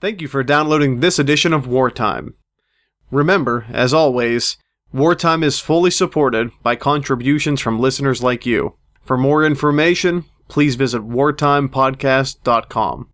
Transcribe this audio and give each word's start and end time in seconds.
Thank 0.00 0.20
you 0.20 0.28
for 0.28 0.42
downloading 0.42 1.00
this 1.00 1.18
edition 1.18 1.54
of 1.54 1.66
Wartime. 1.66 2.34
Remember, 3.10 3.64
as 3.70 3.94
always, 3.94 4.58
Wartime 4.92 5.42
is 5.42 5.58
fully 5.58 5.90
supported 5.90 6.50
by 6.62 6.76
contributions 6.76 7.60
from 7.60 7.80
listeners 7.80 8.22
like 8.22 8.44
you. 8.44 8.76
For 9.04 9.16
more 9.16 9.44
information, 9.44 10.24
please 10.48 10.74
visit 10.74 11.00
wartimepodcast.com. 11.02 13.08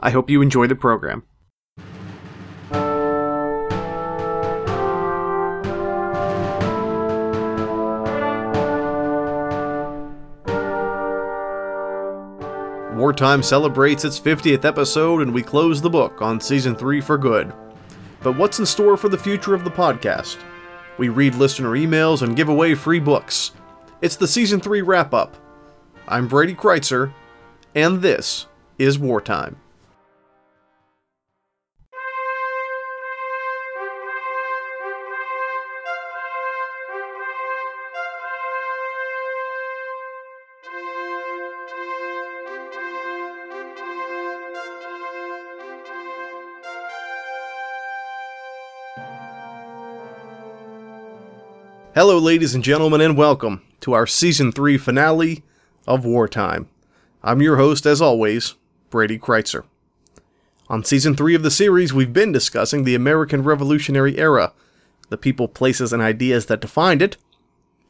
I 0.00 0.10
hope 0.10 0.28
you 0.28 0.42
enjoy 0.42 0.66
the 0.66 0.74
program. 0.74 1.22
Wartime 13.04 13.42
celebrates 13.42 14.06
its 14.06 14.18
50th 14.18 14.64
episode 14.64 15.20
and 15.20 15.34
we 15.34 15.42
close 15.42 15.82
the 15.82 15.90
book 15.90 16.22
on 16.22 16.40
season 16.40 16.74
3 16.74 17.02
for 17.02 17.18
good. 17.18 17.52
But 18.22 18.38
what's 18.38 18.60
in 18.60 18.64
store 18.64 18.96
for 18.96 19.10
the 19.10 19.18
future 19.18 19.52
of 19.52 19.62
the 19.62 19.70
podcast? 19.70 20.38
We 20.96 21.10
read 21.10 21.34
listener 21.34 21.72
emails 21.72 22.22
and 22.22 22.34
give 22.34 22.48
away 22.48 22.74
free 22.74 23.00
books. 23.00 23.52
It's 24.00 24.16
the 24.16 24.26
season 24.26 24.58
3 24.58 24.80
wrap 24.80 25.12
up. 25.12 25.36
I'm 26.08 26.26
Brady 26.28 26.54
Crytzer, 26.54 27.12
and 27.74 28.00
this 28.00 28.46
is 28.78 28.98
Wartime. 28.98 29.56
Hello, 51.94 52.18
ladies 52.18 52.56
and 52.56 52.64
gentlemen, 52.64 53.00
and 53.00 53.16
welcome 53.16 53.62
to 53.78 53.92
our 53.92 54.04
season 54.04 54.50
3 54.50 54.76
finale 54.78 55.44
of 55.86 56.04
Wartime. 56.04 56.68
I'm 57.22 57.40
your 57.40 57.56
host, 57.56 57.86
as 57.86 58.02
always, 58.02 58.56
Brady 58.90 59.16
Crytzer. 59.16 59.62
On 60.68 60.82
season 60.82 61.14
3 61.14 61.36
of 61.36 61.44
the 61.44 61.52
series, 61.52 61.94
we've 61.94 62.12
been 62.12 62.32
discussing 62.32 62.82
the 62.82 62.96
American 62.96 63.44
Revolutionary 63.44 64.18
Era, 64.18 64.52
the 65.08 65.16
people, 65.16 65.46
places, 65.46 65.92
and 65.92 66.02
ideas 66.02 66.46
that 66.46 66.60
defined 66.60 67.00
it, 67.00 67.16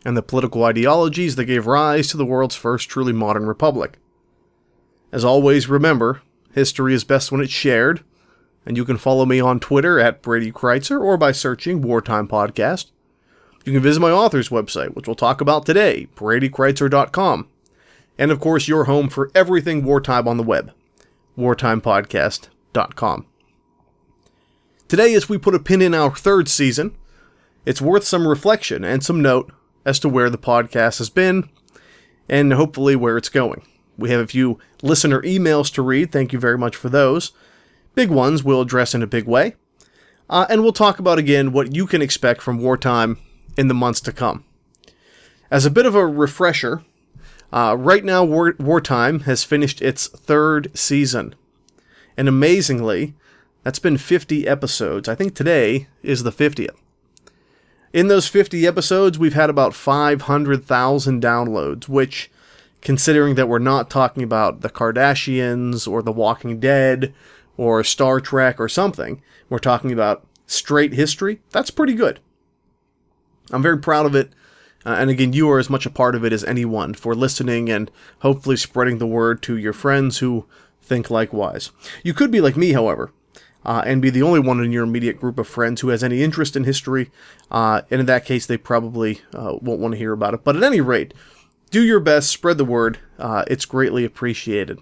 and 0.04 0.18
the 0.18 0.22
political 0.22 0.64
ideologies 0.64 1.36
that 1.36 1.46
gave 1.46 1.66
rise 1.66 2.06
to 2.08 2.18
the 2.18 2.26
world's 2.26 2.54
first 2.54 2.90
truly 2.90 3.14
modern 3.14 3.46
republic. 3.46 3.96
As 5.12 5.24
always, 5.24 5.66
remember, 5.66 6.20
history 6.52 6.92
is 6.92 7.04
best 7.04 7.32
when 7.32 7.40
it's 7.40 7.50
shared, 7.50 8.04
and 8.66 8.76
you 8.76 8.84
can 8.84 8.98
follow 8.98 9.24
me 9.24 9.40
on 9.40 9.60
Twitter 9.60 9.98
at 9.98 10.20
Brady 10.20 10.52
Crytzer 10.52 11.00
or 11.00 11.16
by 11.16 11.32
searching 11.32 11.80
Wartime 11.80 12.28
Podcast. 12.28 12.90
You 13.64 13.72
can 13.72 13.82
visit 13.82 14.00
my 14.00 14.10
author's 14.10 14.50
website, 14.50 14.94
which 14.94 15.06
we'll 15.08 15.14
talk 15.14 15.40
about 15.40 15.64
today, 15.64 16.08
bradycrytzer.com. 16.16 17.48
And 18.18 18.30
of 18.30 18.38
course, 18.38 18.68
your 18.68 18.84
home 18.84 19.08
for 19.08 19.30
everything 19.34 19.84
wartime 19.84 20.28
on 20.28 20.36
the 20.36 20.42
web, 20.42 20.72
wartimepodcast.com. 21.38 23.26
Today, 24.86 25.14
as 25.14 25.28
we 25.28 25.38
put 25.38 25.54
a 25.54 25.58
pin 25.58 25.80
in 25.80 25.94
our 25.94 26.14
third 26.14 26.46
season, 26.48 26.94
it's 27.64 27.80
worth 27.80 28.04
some 28.04 28.28
reflection 28.28 28.84
and 28.84 29.02
some 29.02 29.22
note 29.22 29.50
as 29.86 29.98
to 30.00 30.08
where 30.10 30.28
the 30.28 30.38
podcast 30.38 30.98
has 30.98 31.08
been 31.08 31.48
and 32.28 32.52
hopefully 32.52 32.94
where 32.94 33.16
it's 33.16 33.30
going. 33.30 33.66
We 33.96 34.10
have 34.10 34.20
a 34.20 34.26
few 34.26 34.58
listener 34.82 35.22
emails 35.22 35.72
to 35.74 35.82
read. 35.82 36.12
Thank 36.12 36.32
you 36.32 36.38
very 36.38 36.58
much 36.58 36.76
for 36.76 36.90
those. 36.90 37.32
Big 37.94 38.10
ones 38.10 38.44
we'll 38.44 38.60
address 38.60 38.94
in 38.94 39.02
a 39.02 39.06
big 39.06 39.26
way. 39.26 39.54
Uh, 40.28 40.46
and 40.50 40.62
we'll 40.62 40.72
talk 40.72 40.98
about 40.98 41.18
again 41.18 41.52
what 41.52 41.74
you 41.74 41.86
can 41.86 42.02
expect 42.02 42.42
from 42.42 42.58
wartime 42.58 43.18
in 43.56 43.68
the 43.68 43.74
months 43.74 44.00
to 44.02 44.12
come. 44.12 44.44
As 45.50 45.64
a 45.64 45.70
bit 45.70 45.86
of 45.86 45.94
a 45.94 46.06
refresher, 46.06 46.82
uh, 47.52 47.76
right 47.78 48.04
now 48.04 48.24
War- 48.24 48.56
Wartime 48.58 49.20
has 49.20 49.44
finished 49.44 49.80
its 49.80 50.08
third 50.08 50.76
season. 50.76 51.34
And 52.16 52.28
amazingly, 52.28 53.14
that's 53.62 53.78
been 53.78 53.96
50 53.96 54.46
episodes. 54.46 55.08
I 55.08 55.14
think 55.14 55.34
today 55.34 55.88
is 56.02 56.22
the 56.22 56.32
50th. 56.32 56.76
In 57.92 58.08
those 58.08 58.26
50 58.26 58.66
episodes, 58.66 59.18
we've 59.18 59.34
had 59.34 59.50
about 59.50 59.72
500,000 59.72 61.22
downloads, 61.22 61.88
which, 61.88 62.30
considering 62.80 63.36
that 63.36 63.48
we're 63.48 63.60
not 63.60 63.88
talking 63.88 64.24
about 64.24 64.62
the 64.62 64.68
Kardashians 64.68 65.86
or 65.86 66.02
The 66.02 66.10
Walking 66.10 66.58
Dead 66.58 67.14
or 67.56 67.84
Star 67.84 68.18
Trek 68.18 68.58
or 68.58 68.68
something, 68.68 69.22
we're 69.48 69.60
talking 69.60 69.92
about 69.92 70.26
straight 70.46 70.92
history, 70.92 71.40
that's 71.50 71.70
pretty 71.70 71.94
good. 71.94 72.18
I'm 73.50 73.62
very 73.62 73.78
proud 73.78 74.06
of 74.06 74.14
it. 74.14 74.32
Uh, 74.86 74.96
and 74.98 75.10
again, 75.10 75.32
you 75.32 75.50
are 75.50 75.58
as 75.58 75.70
much 75.70 75.86
a 75.86 75.90
part 75.90 76.14
of 76.14 76.24
it 76.24 76.32
as 76.32 76.44
anyone 76.44 76.94
for 76.94 77.14
listening 77.14 77.70
and 77.70 77.90
hopefully 78.20 78.56
spreading 78.56 78.98
the 78.98 79.06
word 79.06 79.42
to 79.42 79.56
your 79.56 79.72
friends 79.72 80.18
who 80.18 80.46
think 80.82 81.10
likewise. 81.10 81.70
You 82.02 82.12
could 82.12 82.30
be 82.30 82.40
like 82.40 82.56
me, 82.56 82.72
however, 82.72 83.10
uh, 83.64 83.82
and 83.86 84.02
be 84.02 84.10
the 84.10 84.22
only 84.22 84.40
one 84.40 84.62
in 84.62 84.72
your 84.72 84.84
immediate 84.84 85.18
group 85.18 85.38
of 85.38 85.48
friends 85.48 85.80
who 85.80 85.88
has 85.88 86.04
any 86.04 86.22
interest 86.22 86.54
in 86.54 86.64
history, 86.64 87.10
uh, 87.50 87.82
and 87.90 88.00
in 88.00 88.06
that 88.06 88.26
case, 88.26 88.44
they 88.44 88.58
probably 88.58 89.22
uh, 89.32 89.56
won't 89.60 89.80
want 89.80 89.92
to 89.92 89.98
hear 89.98 90.12
about 90.12 90.34
it. 90.34 90.44
But 90.44 90.56
at 90.56 90.62
any 90.62 90.82
rate, 90.82 91.14
do 91.70 91.82
your 91.82 92.00
best, 92.00 92.30
spread 92.30 92.58
the 92.58 92.64
word. 92.64 92.98
Uh, 93.18 93.44
it's 93.48 93.64
greatly 93.64 94.04
appreciated. 94.04 94.80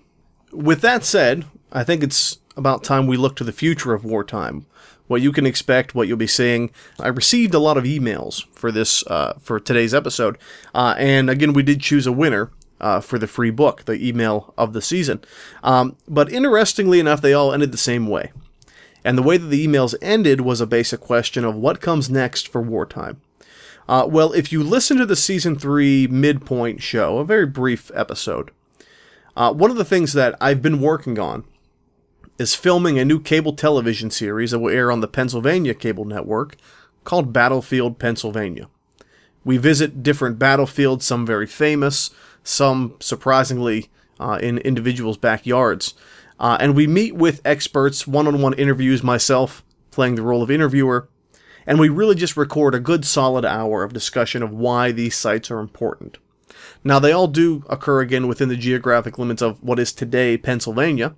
With 0.53 0.81
that 0.81 1.05
said, 1.05 1.45
I 1.71 1.85
think 1.85 2.03
it's 2.03 2.39
about 2.57 2.85
time 2.85 3.07
we 3.07 3.17
look 3.17 3.37
to 3.37 3.45
the 3.45 3.53
future 3.53 3.95
of 3.95 4.05
wartime 4.05 4.67
what 5.13 5.21
you 5.21 5.31
can 5.31 5.47
expect, 5.47 5.95
what 5.95 6.09
you'll 6.09 6.17
be 6.17 6.27
seeing. 6.27 6.71
I 6.99 7.09
received 7.09 7.55
a 7.55 7.61
lot 7.61 7.77
of 7.77 7.85
emails 7.85 8.47
for 8.55 8.73
this 8.73 9.07
uh, 9.07 9.35
for 9.41 9.61
today's 9.61 9.95
episode, 9.95 10.39
uh, 10.75 10.95
and 10.99 11.31
again, 11.31 11.53
we 11.53 11.63
did 11.63 11.81
choose 11.81 12.07
a 12.07 12.13
winner. 12.13 12.51
Uh, 12.81 13.01
for 13.01 13.17
the 13.17 13.29
free 13.29 13.53
book, 13.53 13.85
the 13.85 14.09
email 14.09 14.53
of 14.59 14.73
the 14.73 14.83
season. 14.83 15.21
Um, 15.63 15.97
but 16.09 16.33
interestingly 16.33 16.99
enough, 16.99 17.21
they 17.21 17.33
all 17.33 17.53
ended 17.53 17.71
the 17.71 17.79
same 17.79 18.09
way. 18.09 18.33
And 19.05 19.17
the 19.17 19.23
way 19.23 19.37
that 19.37 19.47
the 19.47 19.65
emails 19.65 19.95
ended 20.03 20.41
was 20.41 20.61
a 20.61 20.67
basic 20.67 20.99
question 20.99 21.45
of 21.45 21.55
what 21.55 21.81
comes 21.81 22.11
next 22.11 22.49
for 22.49 22.61
wartime. 22.61 23.21
Uh, 23.89 24.07
well, 24.09 24.33
if 24.33 24.51
you 24.51 24.65
listen 24.65 24.97
to 24.97 25.07
the 25.07 25.15
season 25.15 25.57
three 25.57 26.09
midpoint 26.09 26.83
show, 26.83 27.19
a 27.19 27.25
very 27.25 27.47
brief 27.47 27.89
episode, 27.95 28.51
uh, 29.37 29.53
one 29.53 29.71
of 29.71 29.77
the 29.77 29.85
things 29.85 30.13
that 30.15 30.35
I've 30.41 30.61
been 30.61 30.81
working 30.81 31.21
on 31.21 31.45
is 32.43 32.55
filming 32.57 32.99
a 32.99 33.05
new 33.05 33.21
cable 33.21 33.55
television 33.55 34.11
series 34.11 34.51
that 34.51 34.59
will 34.59 34.75
air 34.75 34.91
on 34.91 35.01
the 35.01 35.09
Pennsylvania 35.09 35.73
cable 35.73 36.05
network 36.05 36.57
called 37.05 37.33
Battlefield 37.33 37.99
Pennsylvania. 37.99 38.69
We 39.45 39.57
visit 39.57 40.03
different 40.03 40.39
battlefields, 40.39 41.07
some 41.07 41.25
very 41.25 41.47
famous, 41.47 42.11
some 42.45 42.97
surprisingly 43.01 43.89
uh, 44.21 44.39
in 44.43 44.59
individuals' 44.59 45.17
backyards. 45.17 45.95
Uh, 46.39 46.57
and 46.61 46.75
we 46.75 46.87
meet 46.87 47.15
with 47.15 47.41
experts, 47.45 48.07
one 48.07 48.27
on 48.27 48.43
one 48.43 48.55
interviews, 48.55 49.03
myself 49.03 49.65
playing 49.93 50.17
the 50.17 50.23
role 50.23 50.43
of 50.43 50.51
interviewer, 50.51 51.09
and 51.67 51.79
we 51.79 51.89
really 51.89 52.17
just 52.17 52.37
record 52.37 52.75
a 52.75 52.81
good 52.81 53.05
solid 53.05 53.45
hour 53.45 53.85
of 53.85 53.93
discussion 53.93 54.43
of 54.43 54.53
why 54.53 54.91
these 54.91 55.15
sites 55.15 55.51
are 55.51 55.61
important. 55.61 56.19
Now, 56.83 56.99
they 56.99 57.13
all 57.13 57.29
do 57.29 57.65
occur 57.69 58.01
again 58.01 58.27
within 58.27 58.49
the 58.49 58.57
geographic 58.57 59.17
limits 59.19 59.43
of 59.43 59.63
what 59.63 59.79
is 59.79 59.93
today 59.93 60.37
Pennsylvania, 60.37 61.15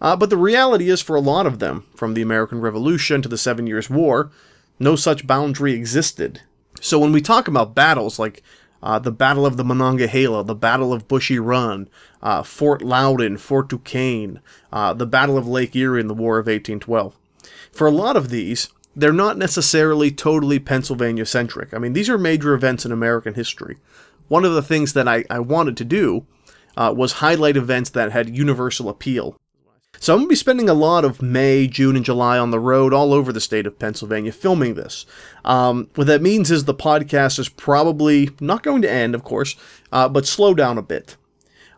uh, 0.00 0.16
but 0.16 0.30
the 0.30 0.36
reality 0.36 0.88
is, 0.88 1.02
for 1.02 1.14
a 1.14 1.20
lot 1.20 1.46
of 1.46 1.58
them, 1.58 1.86
from 1.94 2.14
the 2.14 2.22
American 2.22 2.60
Revolution 2.60 3.20
to 3.22 3.28
the 3.28 3.38
Seven 3.38 3.66
Years' 3.66 3.90
War, 3.90 4.30
no 4.78 4.96
such 4.96 5.26
boundary 5.26 5.74
existed. 5.74 6.40
So 6.80 6.98
when 6.98 7.12
we 7.12 7.20
talk 7.20 7.46
about 7.46 7.74
battles 7.74 8.18
like 8.18 8.42
uh, 8.82 8.98
the 8.98 9.12
Battle 9.12 9.44
of 9.44 9.58
the 9.58 9.64
Monongahela, 9.64 10.42
the 10.42 10.54
Battle 10.54 10.92
of 10.92 11.06
Bushy 11.06 11.38
Run, 11.38 11.88
uh, 12.22 12.42
Fort 12.42 12.80
Loudon, 12.80 13.36
Fort 13.36 13.68
Duquesne, 13.68 14.40
uh, 14.72 14.94
the 14.94 15.06
Battle 15.06 15.36
of 15.36 15.46
Lake 15.46 15.76
Erie 15.76 16.00
in 16.00 16.08
the 16.08 16.14
War 16.14 16.38
of 16.38 16.46
1812, 16.46 17.14
for 17.70 17.86
a 17.86 17.92
lot 17.92 18.16
of 18.16 18.30
these, 18.30 18.70
they're 18.96 19.12
not 19.12 19.36
necessarily 19.36 20.10
totally 20.10 20.58
Pennsylvania 20.58 21.26
centric. 21.26 21.74
I 21.74 21.78
mean, 21.78 21.92
these 21.92 22.08
are 22.08 22.18
major 22.18 22.54
events 22.54 22.86
in 22.86 22.92
American 22.92 23.34
history. 23.34 23.76
One 24.28 24.44
of 24.44 24.54
the 24.54 24.62
things 24.62 24.94
that 24.94 25.06
I, 25.06 25.24
I 25.28 25.40
wanted 25.40 25.76
to 25.76 25.84
do 25.84 26.26
uh, 26.76 26.94
was 26.96 27.14
highlight 27.14 27.56
events 27.56 27.90
that 27.90 28.12
had 28.12 28.34
universal 28.34 28.88
appeal 28.88 29.38
so 30.00 30.14
I'm 30.14 30.20
going 30.20 30.28
to 30.28 30.30
be 30.30 30.36
spending 30.36 30.70
a 30.70 30.74
lot 30.74 31.04
of 31.04 31.20
May, 31.20 31.66
June, 31.66 31.94
and 31.94 32.04
July 32.04 32.38
on 32.38 32.50
the 32.50 32.58
road 32.58 32.94
all 32.94 33.12
over 33.12 33.34
the 33.34 33.40
state 33.40 33.66
of 33.66 33.78
Pennsylvania 33.78 34.32
filming 34.32 34.74
this. 34.74 35.04
Um, 35.44 35.90
what 35.94 36.06
that 36.06 36.22
means 36.22 36.50
is 36.50 36.64
the 36.64 36.72
podcast 36.72 37.38
is 37.38 37.50
probably 37.50 38.30
not 38.40 38.62
going 38.62 38.80
to 38.80 38.90
end, 38.90 39.14
of 39.14 39.24
course, 39.24 39.56
uh, 39.92 40.08
but 40.08 40.26
slow 40.26 40.54
down 40.54 40.78
a 40.78 40.82
bit. 40.82 41.18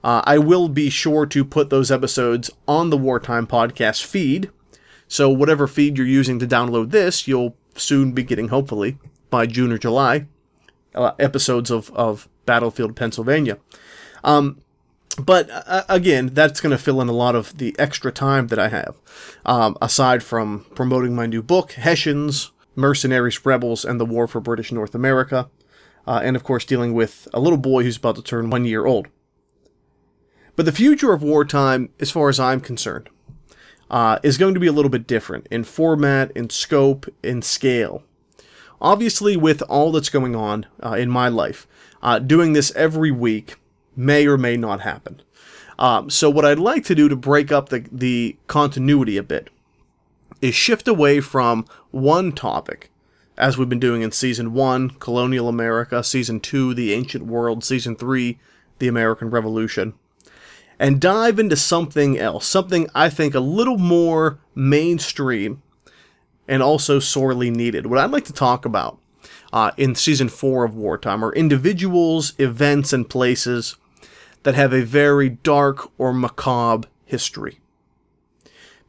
Uh, 0.05 0.23
I 0.25 0.39
will 0.39 0.69
be 0.69 0.89
sure 0.89 1.27
to 1.27 1.45
put 1.45 1.71
those 1.71 1.91
episodes 1.91 2.49
on 2.69 2.91
the 2.91 2.97
Wartime 2.97 3.49
Podcast 3.49 4.05
feed. 4.05 4.51
So, 5.09 5.29
whatever 5.29 5.67
feed 5.67 5.99
you're 5.99 6.07
using 6.07 6.39
to 6.39 6.47
download 6.47 6.91
this, 6.93 7.27
you'll 7.27 7.57
soon 7.75 8.13
be 8.13 8.23
getting, 8.23 8.49
hopefully, 8.49 8.99
by 9.31 9.47
June 9.47 9.73
or 9.73 9.79
July, 9.79 10.27
uh, 10.95 11.13
episodes 11.19 11.73
of, 11.73 11.91
of 11.91 12.29
Battlefield 12.47 12.95
Pennsylvania. 12.95 13.59
Um, 14.23 14.59
but 15.15 15.51
uh, 15.51 15.85
again, 15.89 16.29
that's 16.33 16.61
going 16.61 16.71
to 16.71 16.83
fill 16.83 17.01
in 17.01 17.09
a 17.09 17.13
lot 17.13 17.35
of 17.35 17.59
the 17.59 17.75
extra 17.79 18.13
time 18.13 18.49
that 18.49 18.59
I 18.59 18.69
have, 18.69 18.97
um, 19.45 19.77
aside 19.83 20.23
from 20.23 20.67
promoting 20.75 21.15
my 21.15 21.27
new 21.27 21.43
book, 21.43 21.73
Hessians, 21.73 22.51
Mercenaries, 22.75 23.45
Rebels, 23.45 23.85
and 23.85 24.01
the 24.01 24.07
War 24.07 24.27
for 24.27 24.41
British 24.41 24.73
North 24.73 24.95
America, 24.95 25.49
uh, 26.07 26.21
and 26.25 26.37
of 26.37 26.45
course 26.45 26.65
dealing 26.65 26.95
with 26.95 27.29
a 27.35 27.41
little 27.41 27.59
boy 27.59 27.83
who's 27.83 27.97
about 27.97 28.17
to 28.17 28.23
turn 28.23 28.51
one 28.51 28.65
year 28.65 28.87
old. 28.87 29.09
But 30.57 30.67
the 30.67 30.73
future 30.73 31.13
of 31.13 31.23
wartime, 31.23 31.91
as 31.99 32.11
far 32.11 32.29
as 32.29 32.39
I'm 32.39 32.61
concerned, 32.61 33.09
uh, 33.91 34.19
is 34.23 34.39
going 34.39 34.55
to 34.55 34.61
be 34.61 34.67
a 34.67 34.73
little 34.73 34.91
bit 34.91 35.07
different 35.07 35.47
in 35.51 35.65
format, 35.65 36.31
in 36.33 36.51
scope, 36.51 37.07
in 37.23 37.43
scale. 37.43 38.03
Obviously, 38.81 39.37
with 39.37 39.63
all 39.63 39.93
that's 39.93 40.09
going 40.09 40.35
on 40.35 40.67
uh, 40.83 40.93
in 40.93 41.09
my 41.09 41.29
life, 41.29 41.67
uh, 42.03 42.19
doing 42.19 42.53
this 42.53 42.75
every 42.75 43.11
week 43.11 43.55
may 43.97 44.27
or 44.27 44.39
may 44.39 44.57
not 44.57 44.81
happen. 44.81 45.23
Um, 45.79 46.11
so, 46.11 46.31
what 46.31 46.45
I'd 46.45 46.59
like 46.59 46.85
to 46.85 46.95
do 46.95 47.09
to 47.09 47.17
break 47.17 47.51
up 47.51 47.69
the, 47.69 47.85
the 47.91 48.37
continuity 48.47 49.17
a 49.17 49.23
bit 49.23 49.51
is 50.41 50.55
shift 50.55 50.87
away 50.87 51.21
from 51.21 51.67
one 51.91 52.33
topic, 52.33 52.91
as 53.39 53.57
we've 53.57 53.69
been 53.69 53.81
doing 53.81 54.03
in 54.03 54.13
Season 54.13 54.53
1, 54.53 54.91
Colonial 54.91 55.49
America, 55.49 56.05
Season 56.05 56.41
2, 56.41 56.75
The 56.75 56.93
Ancient 56.93 57.27
World, 57.27 57.65
Season 57.65 57.97
3, 57.97 58.39
The 58.79 58.89
American 58.89 59.31
Revolution, 59.31 59.95
and 60.79 61.01
dive 61.01 61.39
into 61.39 61.57
something 61.57 62.19
else, 62.19 62.47
something 62.47 62.89
I 62.95 63.09
think 63.09 63.35
a 63.35 63.41
little 63.41 63.79
more 63.79 64.39
mainstream 64.55 65.63
and 66.49 66.63
also 66.63 66.99
sorely 66.99 67.51
needed. 67.51 67.87
What 67.87 67.99
I'd 67.99 68.11
like 68.11 68.25
to 68.27 68.33
talk 68.33 68.65
about 68.65 68.99
uh, 69.53 69.71
in 69.77 69.95
season 69.95 70.29
four 70.29 70.65
of 70.65 70.75
Wartime 70.75 71.25
are 71.25 71.33
individuals, 71.33 72.35
events, 72.39 72.93
and 72.93 73.09
places 73.09 73.77
that 74.43 74.55
have 74.55 74.73
a 74.73 74.83
very 74.83 75.29
dark 75.29 75.91
or 75.99 76.13
macabre 76.13 76.89
history. 77.05 77.61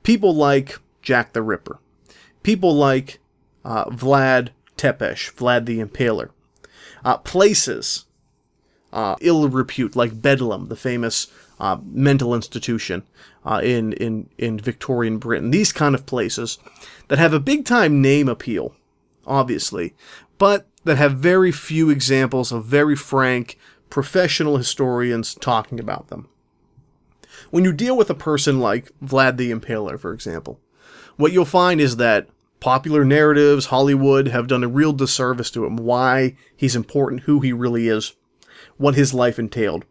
People 0.04 0.36
like 0.36 0.80
Jack 1.02 1.34
the 1.34 1.42
Ripper, 1.42 1.80
people 2.42 2.76
like 2.76 3.20
uh, 3.64 3.86
Vlad 3.86 4.50
Tepes, 4.78 5.32
Vlad 5.36 5.66
the 5.66 5.80
Impaler, 5.80 6.30
uh, 7.06 7.18
places 7.18 8.06
uh, 8.92 9.16
ill 9.22 9.50
repute 9.50 9.96
like 9.96 10.22
Bedlam, 10.22 10.68
the 10.68 10.76
famous 10.76 11.28
uh, 11.60 11.78
mental 11.84 12.36
institution 12.36 13.04
uh, 13.46 13.60
in, 13.64 13.94
in, 13.94 14.30
in 14.38 14.60
Victorian 14.60 15.18
Britain. 15.18 15.52
These 15.52 15.72
kind 15.72 15.96
of 15.96 16.06
places 16.06 16.60
that 17.08 17.20
have 17.20 17.34
a 17.34 17.40
big 17.40 17.66
time 17.66 18.02
name 18.02 18.30
appeal, 18.30 18.76
obviously, 19.26 19.96
but 20.38 20.68
that 20.84 20.98
have 20.98 21.18
very 21.18 21.52
few 21.52 21.90
examples 21.90 22.52
of 22.52 22.66
very 22.66 22.96
frank, 22.96 23.58
professional 23.94 24.58
historians 24.58 25.36
talking 25.36 25.80
about 25.80 26.08
them. 26.08 26.28
When 27.52 27.64
you 27.64 27.72
deal 27.72 27.96
with 27.96 28.10
a 28.10 28.16
person 28.16 28.60
like 28.60 28.92
Vlad 29.06 29.38
the 29.38 29.52
Impaler, 29.52 30.00
for 30.00 30.14
example, 30.14 30.60
what 31.16 31.32
you'll 31.32 31.46
find 31.46 31.80
is 31.80 31.98
that 31.98 32.28
popular 32.60 33.06
narratives, 33.06 33.68
Hollywood, 33.68 34.30
have 34.30 34.48
done 34.48 34.64
a 34.64 34.68
real 34.68 34.94
disservice 34.94 35.52
to 35.52 35.64
him, 35.68 35.76
why 35.76 36.36
he's 36.58 36.76
important, 36.76 37.22
who 37.22 37.42
he 37.42 37.54
really 37.54 37.88
is, 37.88 38.16
what 38.78 38.96
his 38.96 39.14
life 39.14 39.38
entailed. 39.38 39.86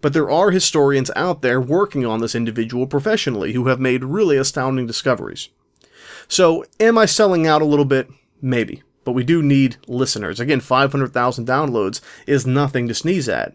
But 0.00 0.14
there 0.14 0.30
are 0.30 0.50
historians 0.50 1.10
out 1.14 1.42
there 1.42 1.60
working 1.60 2.06
on 2.06 2.20
this 2.20 2.34
individual 2.34 2.86
professionally 2.86 3.52
who 3.52 3.66
have 3.66 3.78
made 3.78 4.02
really 4.02 4.38
astounding 4.38 4.86
discoveries. 4.86 5.50
So, 6.26 6.64
am 6.80 6.96
I 6.96 7.04
selling 7.04 7.46
out 7.46 7.60
a 7.60 7.66
little 7.66 7.84
bit? 7.84 8.08
Maybe. 8.40 8.82
But 9.04 9.12
we 9.12 9.24
do 9.24 9.42
need 9.42 9.76
listeners. 9.86 10.40
Again, 10.40 10.60
500,000 10.60 11.46
downloads 11.46 12.00
is 12.26 12.46
nothing 12.46 12.88
to 12.88 12.94
sneeze 12.94 13.28
at. 13.28 13.54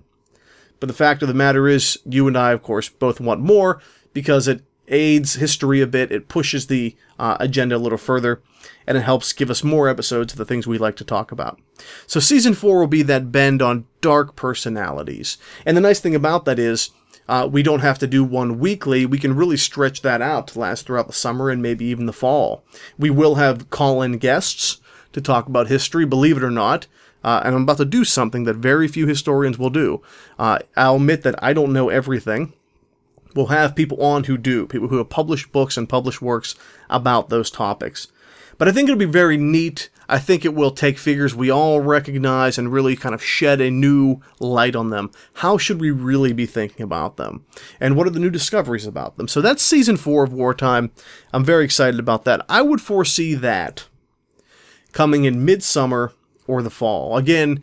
But 0.80 0.88
the 0.88 0.94
fact 0.94 1.22
of 1.22 1.28
the 1.28 1.34
matter 1.34 1.68
is, 1.68 1.98
you 2.06 2.28
and 2.28 2.38
I, 2.38 2.52
of 2.52 2.62
course, 2.62 2.90
both 2.90 3.20
want 3.20 3.42
more 3.42 3.82
because 4.14 4.48
it 4.48 4.64
aids 4.88 5.36
history 5.36 5.82
a 5.82 5.88
bit, 5.88 6.12
it 6.12 6.28
pushes 6.28 6.68
the 6.68 6.96
uh, 7.20 7.38
agenda 7.40 7.76
a 7.76 7.80
little 7.80 7.98
further, 7.98 8.42
and 8.86 8.98
it 8.98 9.02
helps 9.02 9.34
give 9.34 9.50
us 9.50 9.64
more 9.64 9.90
episodes 9.90 10.34
of 10.34 10.38
the 10.38 10.46
things 10.46 10.68
we 10.68 10.78
like 10.78 10.96
to 10.98 11.04
talk 11.04 11.32
about. 11.32 11.60
So, 12.06 12.20
season 12.20 12.54
four 12.54 12.80
will 12.80 12.88
be 12.88 13.04
that 13.04 13.32
bend 13.32 13.62
on 13.62 13.86
dark 14.02 14.36
personalities. 14.36 15.38
And 15.66 15.76
the 15.76 15.82
nice 15.82 16.00
thing 16.00 16.16
about 16.16 16.46
that 16.46 16.60
is, 16.60 16.92
uh, 17.28 17.48
we 17.52 17.62
don't 17.62 17.82
have 17.82 18.00
to 18.00 18.08
do 18.08 18.24
one 18.24 18.60
weekly. 18.60 19.06
We 19.06 19.18
can 19.18 19.36
really 19.36 19.58
stretch 19.58 20.02
that 20.02 20.22
out 20.22 20.48
to 20.50 20.60
last 20.60 20.86
throughout 20.86 21.08
the 21.08 21.14
summer 21.14 21.50
and 21.50 21.62
maybe 21.62 21.86
even 21.86 22.06
the 22.06 22.14
fall. 22.14 22.64
We 22.98 23.10
will 23.10 23.36
have 23.36 23.70
call 23.70 24.02
in 24.02 24.18
guests 24.18 24.80
to 25.18 25.22
talk 25.22 25.48
about 25.48 25.68
history, 25.68 26.06
believe 26.06 26.38
it 26.38 26.44
or 26.44 26.52
not. 26.52 26.88
Uh, 27.24 27.42
and 27.44 27.56
I'm 27.56 27.64
about 27.64 27.78
to 27.78 27.86
do 27.86 28.06
something 28.06 28.46
that 28.46 28.56
very 28.56 28.88
few 28.88 29.08
historians 29.08 29.58
will 29.58 29.70
do. 29.70 30.02
Uh, 30.40 30.60
I'll 30.78 30.96
admit 30.96 31.24
that 31.24 31.42
I 31.44 31.52
don't 31.52 31.74
know 31.74 31.90
everything. 31.90 32.54
We'll 33.36 33.48
have 33.48 33.76
people 33.76 34.02
on 34.02 34.26
who 34.26 34.38
do, 34.38 34.66
people 34.66 34.88
who 34.88 34.98
have 34.98 35.10
published 35.10 35.52
books 35.52 35.78
and 35.78 35.90
published 35.90 36.22
works 36.22 36.56
about 36.90 37.30
those 37.30 37.52
topics. 37.52 38.08
But 38.58 38.68
I 38.68 38.72
think 38.72 38.88
it'll 38.88 38.98
be 38.98 39.06
very 39.06 39.38
neat. 39.38 39.90
I 40.10 40.20
think 40.20 40.46
it 40.46 40.56
will 40.56 40.72
take 40.72 40.98
figures 40.98 41.36
we 41.36 41.52
all 41.52 41.82
recognize 41.82 42.58
and 42.58 42.72
really 42.72 42.96
kind 42.96 43.14
of 43.14 43.24
shed 43.24 43.60
a 43.62 43.70
new 43.70 44.22
light 44.40 44.76
on 44.76 44.90
them. 44.90 45.12
How 45.34 45.58
should 45.58 45.82
we 45.82 45.92
really 45.92 46.34
be 46.34 46.46
thinking 46.46 46.84
about 46.84 47.18
them? 47.18 47.46
And 47.80 47.96
what 47.96 48.08
are 48.08 48.12
the 48.12 48.20
new 48.20 48.30
discoveries 48.30 48.88
about 48.88 49.18
them? 49.18 49.28
So 49.28 49.42
that's 49.42 49.62
season 49.62 49.98
four 49.98 50.24
of 50.24 50.34
Wartime. 50.34 50.92
I'm 51.34 51.44
very 51.44 51.66
excited 51.66 52.00
about 52.00 52.24
that. 52.26 52.46
I 52.48 52.62
would 52.62 52.82
foresee 52.82 53.36
that 53.36 53.86
coming 54.98 55.26
in 55.26 55.46
midsummer 55.46 56.12
or 56.48 56.64
the 56.64 56.72
fall. 56.72 57.18
Again, 57.18 57.62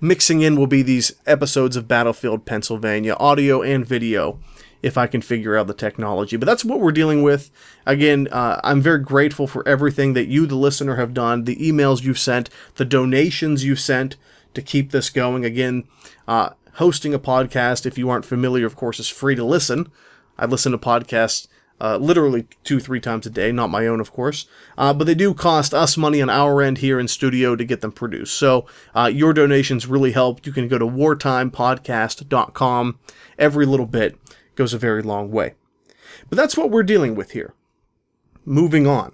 mixing 0.00 0.40
in 0.40 0.54
will 0.54 0.68
be 0.68 0.82
these 0.82 1.12
episodes 1.26 1.74
of 1.74 1.88
Battlefield 1.88 2.46
Pennsylvania, 2.46 3.16
audio 3.18 3.60
and 3.60 3.84
video 3.84 4.38
if 4.80 4.96
I 4.96 5.08
can 5.08 5.20
figure 5.20 5.56
out 5.56 5.66
the 5.66 5.74
technology. 5.74 6.36
But 6.36 6.46
that's 6.46 6.64
what 6.64 6.78
we're 6.78 6.92
dealing 6.92 7.24
with. 7.24 7.50
Again, 7.86 8.28
uh, 8.30 8.60
I'm 8.62 8.80
very 8.80 9.00
grateful 9.00 9.48
for 9.48 9.66
everything 9.66 10.12
that 10.12 10.28
you, 10.28 10.46
the 10.46 10.54
listener, 10.54 10.94
have 10.94 11.12
done, 11.12 11.42
the 11.42 11.56
emails 11.56 12.04
you've 12.04 12.20
sent, 12.20 12.48
the 12.76 12.84
donations 12.84 13.64
you've 13.64 13.80
sent 13.80 14.16
to 14.54 14.62
keep 14.62 14.92
this 14.92 15.10
going. 15.10 15.44
Again, 15.44 15.88
uh, 16.28 16.50
hosting 16.74 17.12
a 17.12 17.18
podcast, 17.18 17.84
if 17.84 17.98
you 17.98 18.08
aren't 18.08 18.24
familiar, 18.24 18.64
of 18.64 18.76
course, 18.76 19.00
is 19.00 19.08
free 19.08 19.34
to 19.34 19.44
listen. 19.44 19.90
I 20.38 20.46
listen 20.46 20.70
to 20.70 20.78
podcasts 20.78 21.48
uh, 21.80 21.96
literally 21.96 22.46
two, 22.64 22.80
three 22.80 23.00
times 23.00 23.24
a 23.26 23.30
day, 23.30 23.52
not 23.52 23.70
my 23.70 23.86
own, 23.86 24.00
of 24.00 24.12
course. 24.12 24.46
Uh, 24.76 24.92
but 24.92 25.06
they 25.06 25.14
do 25.14 25.32
cost 25.32 25.72
us 25.72 25.96
money 25.96 26.20
on 26.20 26.28
our 26.28 26.60
end 26.60 26.78
here 26.78 27.00
in 27.00 27.08
studio 27.08 27.56
to 27.56 27.64
get 27.64 27.80
them 27.80 27.92
produced. 27.92 28.36
So 28.36 28.66
uh, 28.94 29.10
your 29.12 29.32
donations 29.32 29.86
really 29.86 30.12
help. 30.12 30.46
You 30.46 30.52
can 30.52 30.68
go 30.68 30.78
to 30.78 30.86
wartimepodcast.com. 30.86 32.98
Every 33.38 33.66
little 33.66 33.86
bit 33.86 34.18
goes 34.54 34.74
a 34.74 34.78
very 34.78 35.02
long 35.02 35.30
way. 35.30 35.54
But 36.28 36.36
that's 36.36 36.56
what 36.56 36.70
we're 36.70 36.82
dealing 36.82 37.14
with 37.14 37.30
here. 37.32 37.54
Moving 38.44 38.86
on. 38.86 39.12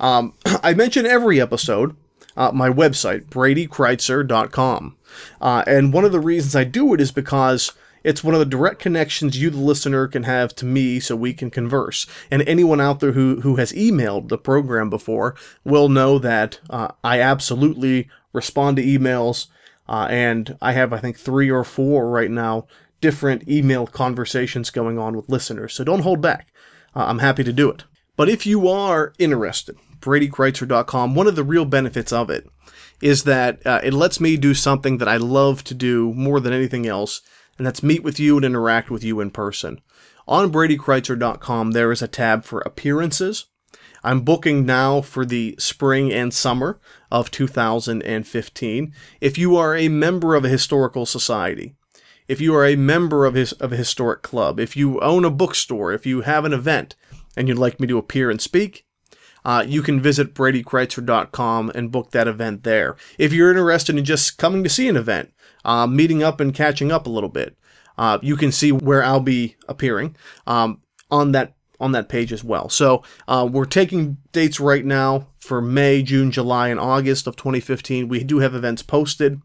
Um, 0.00 0.34
I 0.62 0.74
mention 0.74 1.06
every 1.06 1.40
episode 1.40 1.96
uh, 2.38 2.52
my 2.52 2.70
website, 2.70 3.26
bradycrytzer.com. 3.26 4.96
Uh, 5.40 5.64
and 5.66 5.92
one 5.92 6.04
of 6.04 6.12
the 6.12 6.20
reasons 6.20 6.54
I 6.54 6.64
do 6.64 6.94
it 6.94 7.00
is 7.00 7.10
because 7.10 7.72
it's 8.08 8.24
one 8.24 8.32
of 8.32 8.40
the 8.40 8.46
direct 8.46 8.78
connections 8.78 9.38
you, 9.38 9.50
the 9.50 9.58
listener, 9.58 10.08
can 10.08 10.22
have 10.22 10.54
to 10.56 10.64
me 10.64 10.98
so 10.98 11.14
we 11.14 11.34
can 11.34 11.50
converse. 11.50 12.06
And 12.30 12.40
anyone 12.48 12.80
out 12.80 13.00
there 13.00 13.12
who, 13.12 13.42
who 13.42 13.56
has 13.56 13.70
emailed 13.72 14.28
the 14.28 14.38
program 14.38 14.88
before 14.88 15.34
will 15.62 15.90
know 15.90 16.18
that 16.18 16.58
uh, 16.70 16.88
I 17.04 17.20
absolutely 17.20 18.08
respond 18.32 18.78
to 18.78 18.82
emails. 18.82 19.48
Uh, 19.86 20.06
and 20.08 20.56
I 20.62 20.72
have, 20.72 20.94
I 20.94 21.00
think, 21.00 21.18
three 21.18 21.50
or 21.50 21.64
four 21.64 22.08
right 22.08 22.30
now 22.30 22.66
different 23.02 23.46
email 23.46 23.86
conversations 23.86 24.70
going 24.70 24.98
on 24.98 25.14
with 25.14 25.28
listeners. 25.28 25.74
So 25.74 25.84
don't 25.84 26.00
hold 26.00 26.22
back. 26.22 26.48
Uh, 26.96 27.04
I'm 27.04 27.18
happy 27.18 27.44
to 27.44 27.52
do 27.52 27.68
it. 27.68 27.84
But 28.16 28.30
if 28.30 28.46
you 28.46 28.68
are 28.68 29.12
interested, 29.18 29.76
BradyCrytzer.com, 30.00 31.14
one 31.14 31.26
of 31.26 31.36
the 31.36 31.44
real 31.44 31.66
benefits 31.66 32.12
of 32.12 32.30
it 32.30 32.48
is 33.02 33.24
that 33.24 33.64
uh, 33.66 33.80
it 33.84 33.92
lets 33.92 34.18
me 34.18 34.38
do 34.38 34.54
something 34.54 34.96
that 34.96 35.08
I 35.08 35.18
love 35.18 35.62
to 35.64 35.74
do 35.74 36.14
more 36.14 36.40
than 36.40 36.54
anything 36.54 36.86
else, 36.86 37.20
and 37.58 37.66
that's 37.66 37.82
meet 37.82 38.02
with 38.02 38.18
you 38.18 38.36
and 38.36 38.44
interact 38.44 38.90
with 38.90 39.04
you 39.04 39.20
in 39.20 39.30
person. 39.30 39.80
On 40.26 40.50
BradyCrytzer.com, 40.50 41.72
there 41.72 41.92
is 41.92 42.02
a 42.02 42.08
tab 42.08 42.44
for 42.44 42.60
appearances. 42.60 43.46
I'm 44.04 44.20
booking 44.20 44.64
now 44.64 45.00
for 45.00 45.24
the 45.24 45.56
spring 45.58 46.12
and 46.12 46.32
summer 46.32 46.80
of 47.10 47.30
2015. 47.30 48.94
If 49.20 49.38
you 49.38 49.56
are 49.56 49.76
a 49.76 49.88
member 49.88 50.34
of 50.34 50.44
a 50.44 50.48
historical 50.48 51.04
society, 51.04 51.74
if 52.28 52.40
you 52.40 52.54
are 52.54 52.66
a 52.66 52.76
member 52.76 53.24
of, 53.24 53.34
his, 53.34 53.52
of 53.54 53.72
a 53.72 53.76
historic 53.76 54.22
club, 54.22 54.60
if 54.60 54.76
you 54.76 55.00
own 55.00 55.24
a 55.24 55.30
bookstore, 55.30 55.92
if 55.92 56.06
you 56.06 56.20
have 56.20 56.44
an 56.44 56.52
event 56.52 56.94
and 57.36 57.48
you'd 57.48 57.58
like 57.58 57.80
me 57.80 57.86
to 57.86 57.98
appear 57.98 58.30
and 58.30 58.40
speak, 58.40 58.84
uh, 59.44 59.64
you 59.66 59.82
can 59.82 60.00
visit 60.00 60.34
bradycrytzer.com 60.34 61.72
and 61.74 61.90
book 61.90 62.10
that 62.10 62.28
event 62.28 62.64
there. 62.64 62.96
If 63.16 63.32
you're 63.32 63.50
interested 63.50 63.96
in 63.96 64.04
just 64.04 64.36
coming 64.36 64.62
to 64.62 64.68
see 64.68 64.88
an 64.88 64.96
event, 64.96 65.32
uh, 65.68 65.86
meeting 65.86 66.22
up 66.22 66.40
and 66.40 66.54
catching 66.54 66.90
up 66.90 67.06
a 67.06 67.10
little 67.10 67.28
bit, 67.28 67.56
uh, 67.98 68.18
you 68.22 68.36
can 68.36 68.50
see 68.50 68.72
where 68.72 69.04
I'll 69.04 69.20
be 69.20 69.56
appearing 69.68 70.16
um, 70.46 70.80
on 71.10 71.32
that 71.32 71.54
on 71.80 71.92
that 71.92 72.08
page 72.08 72.32
as 72.32 72.42
well. 72.42 72.68
So 72.68 73.04
uh, 73.28 73.48
we're 73.52 73.64
taking 73.80 74.16
dates 74.32 74.58
right 74.58 74.84
now 74.84 75.28
for 75.38 75.60
May, 75.62 76.02
June, 76.02 76.32
July, 76.32 76.68
and 76.70 76.80
August 76.80 77.28
of 77.28 77.36
2015. 77.36 78.08
We 78.08 78.24
do 78.24 78.40
have 78.40 78.54
events 78.54 78.82
posted. 78.82 79.40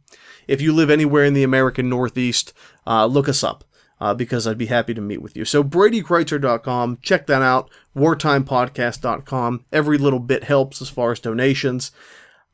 If 0.47 0.59
you 0.61 0.73
live 0.73 0.89
anywhere 0.89 1.25
in 1.25 1.35
the 1.35 1.43
American 1.43 1.89
Northeast, 1.89 2.51
uh, 2.87 3.05
look 3.05 3.29
us 3.29 3.43
up. 3.43 3.63
uh, 4.03 4.13
because 4.13 4.45
I'd 4.45 4.57
be 4.57 4.65
happy 4.65 4.93
to 4.93 5.01
meet 5.01 5.21
with 5.21 5.37
you. 5.37 5.45
So 5.45 5.63
BradyCrytzer.com, 5.63 6.99
check 7.01 7.25
that 7.27 7.41
out. 7.41 7.69
WartimePodcast.com. 7.95 9.65
Every 9.71 9.97
little 9.97 10.19
bit 10.19 10.43
helps 10.43 10.81
as 10.81 10.89
far 10.89 11.11
as 11.13 11.19
donations. 11.21 11.91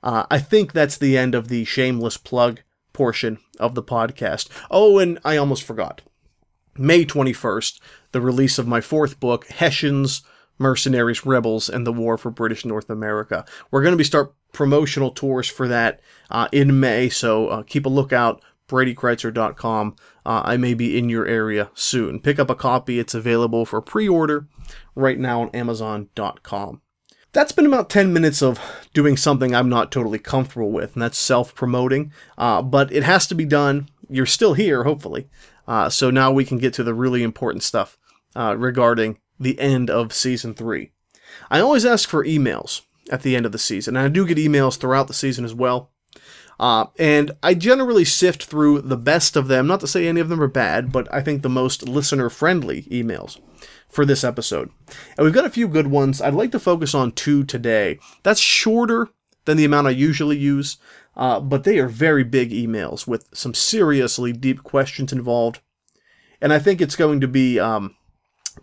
Uh, 0.03 0.25
I 0.29 0.39
think 0.39 0.71
that's 0.73 0.97
the 0.97 1.17
end 1.17 1.33
of 1.35 1.47
the 1.47 1.65
shameless 1.65 2.17
plug 2.17 2.61
portion 2.99 3.37
of 3.61 3.75
the 3.75 3.81
podcast. 3.81 4.49
Oh, 4.69 4.99
and 4.99 5.19
I 5.23 5.37
almost 5.37 5.63
forgot. 5.63 6.01
May 6.77 7.05
21st, 7.05 7.79
the 8.11 8.19
release 8.19 8.59
of 8.59 8.67
my 8.67 8.81
fourth 8.81 9.21
book, 9.21 9.47
Hessians, 9.47 10.21
Mercenaries, 10.57 11.25
Rebels, 11.25 11.69
and 11.69 11.87
the 11.87 11.93
War 11.93 12.17
for 12.17 12.29
British 12.29 12.65
North 12.65 12.89
America. 12.89 13.45
We're 13.71 13.83
going 13.83 13.93
to 13.93 13.97
be 13.97 14.03
start 14.03 14.35
promotional 14.51 15.11
tours 15.11 15.47
for 15.47 15.69
that 15.69 16.01
uh, 16.29 16.49
in 16.51 16.81
May, 16.81 17.07
so 17.07 17.47
uh, 17.47 17.63
keep 17.63 17.85
a 17.85 17.89
lookout. 17.89 18.43
BradyCrytzer.com. 18.67 19.95
Uh, 20.25 20.41
I 20.43 20.57
may 20.57 20.73
be 20.73 20.97
in 20.97 21.07
your 21.07 21.25
area 21.25 21.71
soon. 21.73 22.19
Pick 22.19 22.37
up 22.37 22.49
a 22.49 22.55
copy. 22.55 22.99
It's 22.99 23.15
available 23.15 23.65
for 23.65 23.81
pre-order 23.81 24.45
right 24.93 25.17
now 25.17 25.41
on 25.41 25.49
Amazon.com. 25.55 26.81
That's 27.31 27.51
been 27.51 27.67
about 27.67 27.91
10 27.91 28.11
minutes 28.11 28.41
of 28.41 28.59
doing 28.93 29.15
something 29.15 29.53
I'm 29.53 29.69
not 29.69 29.91
totally 29.91 30.17
comfortable 30.17 30.71
with, 30.71 30.93
and 30.93 31.03
that's 31.03 31.17
self 31.17 31.53
promoting. 31.53 32.11
Uh, 32.37 32.61
but 32.61 32.91
it 32.91 33.03
has 33.03 33.27
to 33.27 33.35
be 33.35 33.45
done. 33.45 33.89
You're 34.09 34.25
still 34.25 34.55
here, 34.55 34.83
hopefully. 34.83 35.29
Uh, 35.67 35.89
so 35.89 36.09
now 36.09 36.31
we 36.31 36.43
can 36.43 36.57
get 36.57 36.73
to 36.73 36.83
the 36.83 36.95
really 36.95 37.21
important 37.21 37.61
stuff 37.61 37.97
uh, 38.35 38.55
regarding 38.57 39.19
the 39.39 39.59
end 39.59 39.89
of 39.91 40.11
season 40.11 40.55
three. 40.55 40.91
I 41.51 41.59
always 41.59 41.85
ask 41.85 42.09
for 42.09 42.25
emails 42.25 42.81
at 43.11 43.21
the 43.21 43.35
end 43.35 43.45
of 43.45 43.51
the 43.51 43.59
season, 43.59 43.95
and 43.95 44.05
I 44.05 44.09
do 44.09 44.25
get 44.25 44.39
emails 44.39 44.77
throughout 44.77 45.07
the 45.07 45.13
season 45.13 45.45
as 45.45 45.53
well. 45.53 45.91
Uh, 46.59 46.87
and 46.97 47.31
I 47.43 47.53
generally 47.53 48.03
sift 48.03 48.45
through 48.45 48.81
the 48.81 48.97
best 48.97 49.37
of 49.37 49.47
them, 49.47 49.67
not 49.67 49.79
to 49.81 49.87
say 49.87 50.07
any 50.07 50.19
of 50.19 50.29
them 50.29 50.41
are 50.41 50.47
bad, 50.47 50.91
but 50.91 51.07
I 51.13 51.21
think 51.21 51.41
the 51.41 51.49
most 51.49 51.87
listener 51.87 52.29
friendly 52.29 52.83
emails 52.83 53.39
for 53.89 54.05
this 54.05 54.23
episode. 54.23 54.69
And 55.17 55.25
we've 55.25 55.33
got 55.33 55.45
a 55.45 55.49
few 55.49 55.67
good 55.67 55.87
ones. 55.87 56.21
I'd 56.21 56.33
like 56.33 56.51
to 56.51 56.59
focus 56.59 56.93
on 56.93 57.11
two 57.11 57.43
today. 57.43 57.99
That's 58.23 58.39
shorter 58.39 59.09
than 59.45 59.57
the 59.57 59.65
amount 59.65 59.87
I 59.87 59.91
usually 59.91 60.37
use, 60.37 60.77
uh, 61.15 61.39
but 61.39 61.63
they 61.63 61.79
are 61.79 61.87
very 61.87 62.23
big 62.23 62.51
emails 62.51 63.07
with 63.07 63.27
some 63.33 63.53
seriously 63.53 64.31
deep 64.31 64.63
questions 64.63 65.11
involved. 65.11 65.59
And 66.41 66.53
I 66.53 66.59
think 66.59 66.79
it's 66.79 66.95
going 66.95 67.19
to 67.21 67.27
be 67.27 67.59
um, 67.59 67.95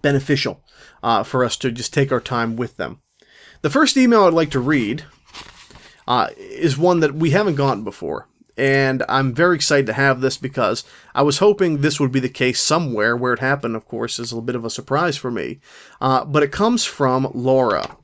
beneficial 0.00 0.62
uh, 1.02 1.22
for 1.22 1.44
us 1.44 1.56
to 1.58 1.70
just 1.70 1.92
take 1.92 2.12
our 2.12 2.20
time 2.20 2.56
with 2.56 2.76
them. 2.76 3.02
The 3.62 3.70
first 3.70 3.96
email 3.96 4.24
I'd 4.24 4.32
like 4.32 4.50
to 4.52 4.60
read 4.60 5.04
uh, 6.06 6.28
is 6.38 6.78
one 6.78 7.00
that 7.00 7.14
we 7.14 7.30
haven't 7.30 7.56
gotten 7.56 7.84
before 7.84 8.28
and 8.56 9.02
I'm 9.08 9.34
very 9.34 9.56
excited 9.56 9.86
to 9.86 9.92
have 9.92 10.20
this 10.20 10.36
because 10.36 10.84
I 11.14 11.22
was 11.22 11.38
hoping 11.38 11.80
this 11.80 12.00
would 12.00 12.12
be 12.12 12.20
the 12.20 12.28
case 12.28 12.60
somewhere. 12.60 13.16
Where 13.16 13.32
it 13.32 13.40
happened, 13.40 13.76
of 13.76 13.86
course, 13.86 14.18
is 14.18 14.32
a 14.32 14.40
bit 14.40 14.56
of 14.56 14.64
a 14.64 14.70
surprise 14.70 15.16
for 15.16 15.30
me. 15.30 15.60
Uh, 16.00 16.24
but 16.24 16.42
it 16.42 16.52
comes 16.52 16.84
from 16.84 17.30
Laura. 17.34 17.96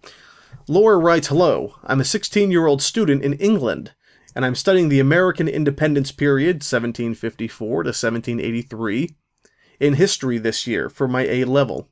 Laura 0.69 0.99
writes 0.99 1.29
Hello, 1.29 1.75
I'm 1.85 2.01
a 2.01 2.05
16 2.05 2.51
year 2.51 2.67
old 2.67 2.83
student 2.83 3.23
in 3.23 3.35
England, 3.35 3.93
and 4.35 4.45
I'm 4.45 4.55
studying 4.55 4.89
the 4.89 5.01
American 5.01 5.49
independence 5.49 6.13
period, 6.13 6.57
1754 6.57 7.83
to 7.85 7.89
1783, 7.89 9.11
in 9.81 9.95
history 9.95 10.39
this 10.39 10.67
year 10.67 10.89
for 10.89 11.09
my 11.09 11.23
A 11.23 11.45
level. 11.45 11.89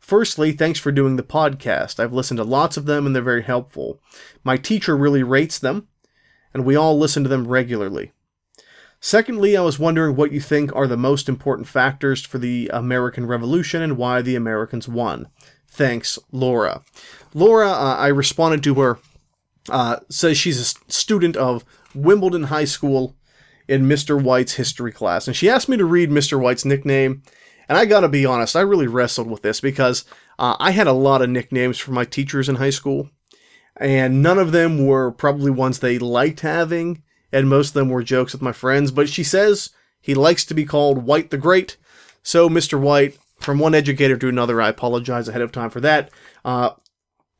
Firstly, 0.00 0.52
thanks 0.52 0.78
for 0.78 0.92
doing 0.92 1.16
the 1.16 1.22
podcast. 1.22 2.00
I've 2.00 2.12
listened 2.12 2.38
to 2.38 2.44
lots 2.44 2.76
of 2.76 2.86
them 2.86 3.04
and 3.04 3.14
they're 3.14 3.22
very 3.22 3.42
helpful. 3.42 4.00
My 4.44 4.56
teacher 4.56 4.96
really 4.96 5.22
rates 5.22 5.58
them, 5.58 5.88
and 6.58 6.66
we 6.66 6.74
all 6.74 6.98
listen 6.98 7.22
to 7.22 7.28
them 7.28 7.46
regularly. 7.46 8.10
Secondly, 8.98 9.56
I 9.56 9.60
was 9.60 9.78
wondering 9.78 10.16
what 10.16 10.32
you 10.32 10.40
think 10.40 10.74
are 10.74 10.88
the 10.88 10.96
most 10.96 11.28
important 11.28 11.68
factors 11.68 12.26
for 12.26 12.38
the 12.38 12.68
American 12.72 13.26
Revolution 13.26 13.80
and 13.80 13.96
why 13.96 14.22
the 14.22 14.34
Americans 14.34 14.88
won. 14.88 15.28
Thanks, 15.68 16.18
Laura. 16.32 16.82
Laura, 17.32 17.70
uh, 17.70 17.96
I 17.96 18.08
responded 18.08 18.64
to 18.64 18.74
her, 18.74 18.98
uh, 19.70 19.98
says 20.08 20.36
she's 20.36 20.60
a 20.60 20.92
student 20.92 21.36
of 21.36 21.64
Wimbledon 21.94 22.44
High 22.44 22.64
School 22.64 23.14
in 23.68 23.86
Mr. 23.88 24.20
White's 24.20 24.54
history 24.54 24.90
class, 24.90 25.28
and 25.28 25.36
she 25.36 25.48
asked 25.48 25.68
me 25.68 25.76
to 25.76 25.84
read 25.84 26.10
Mr. 26.10 26.40
White's 26.40 26.64
nickname. 26.64 27.22
And 27.68 27.78
I 27.78 27.84
gotta 27.84 28.08
be 28.08 28.26
honest, 28.26 28.56
I 28.56 28.62
really 28.62 28.88
wrestled 28.88 29.30
with 29.30 29.42
this 29.42 29.60
because 29.60 30.04
uh, 30.40 30.56
I 30.58 30.72
had 30.72 30.88
a 30.88 30.92
lot 30.92 31.22
of 31.22 31.30
nicknames 31.30 31.78
for 31.78 31.92
my 31.92 32.04
teachers 32.04 32.48
in 32.48 32.56
high 32.56 32.70
school 32.70 33.10
and 33.78 34.22
none 34.22 34.38
of 34.38 34.52
them 34.52 34.84
were 34.84 35.10
probably 35.10 35.50
ones 35.50 35.78
they 35.78 35.98
liked 35.98 36.40
having, 36.40 37.02
and 37.32 37.48
most 37.48 37.68
of 37.68 37.74
them 37.74 37.88
were 37.88 38.02
jokes 38.02 38.32
with 38.32 38.42
my 38.42 38.52
friends. 38.52 38.90
But 38.90 39.08
she 39.08 39.22
says 39.22 39.70
he 40.00 40.14
likes 40.14 40.44
to 40.46 40.54
be 40.54 40.64
called 40.64 41.04
White 41.04 41.30
the 41.30 41.38
Great, 41.38 41.76
so 42.22 42.48
Mr. 42.48 42.78
White, 42.78 43.18
from 43.38 43.58
one 43.58 43.74
educator 43.74 44.16
to 44.16 44.28
another, 44.28 44.60
I 44.60 44.68
apologize 44.68 45.28
ahead 45.28 45.42
of 45.42 45.52
time 45.52 45.70
for 45.70 45.80
that. 45.80 46.10
Uh, 46.44 46.70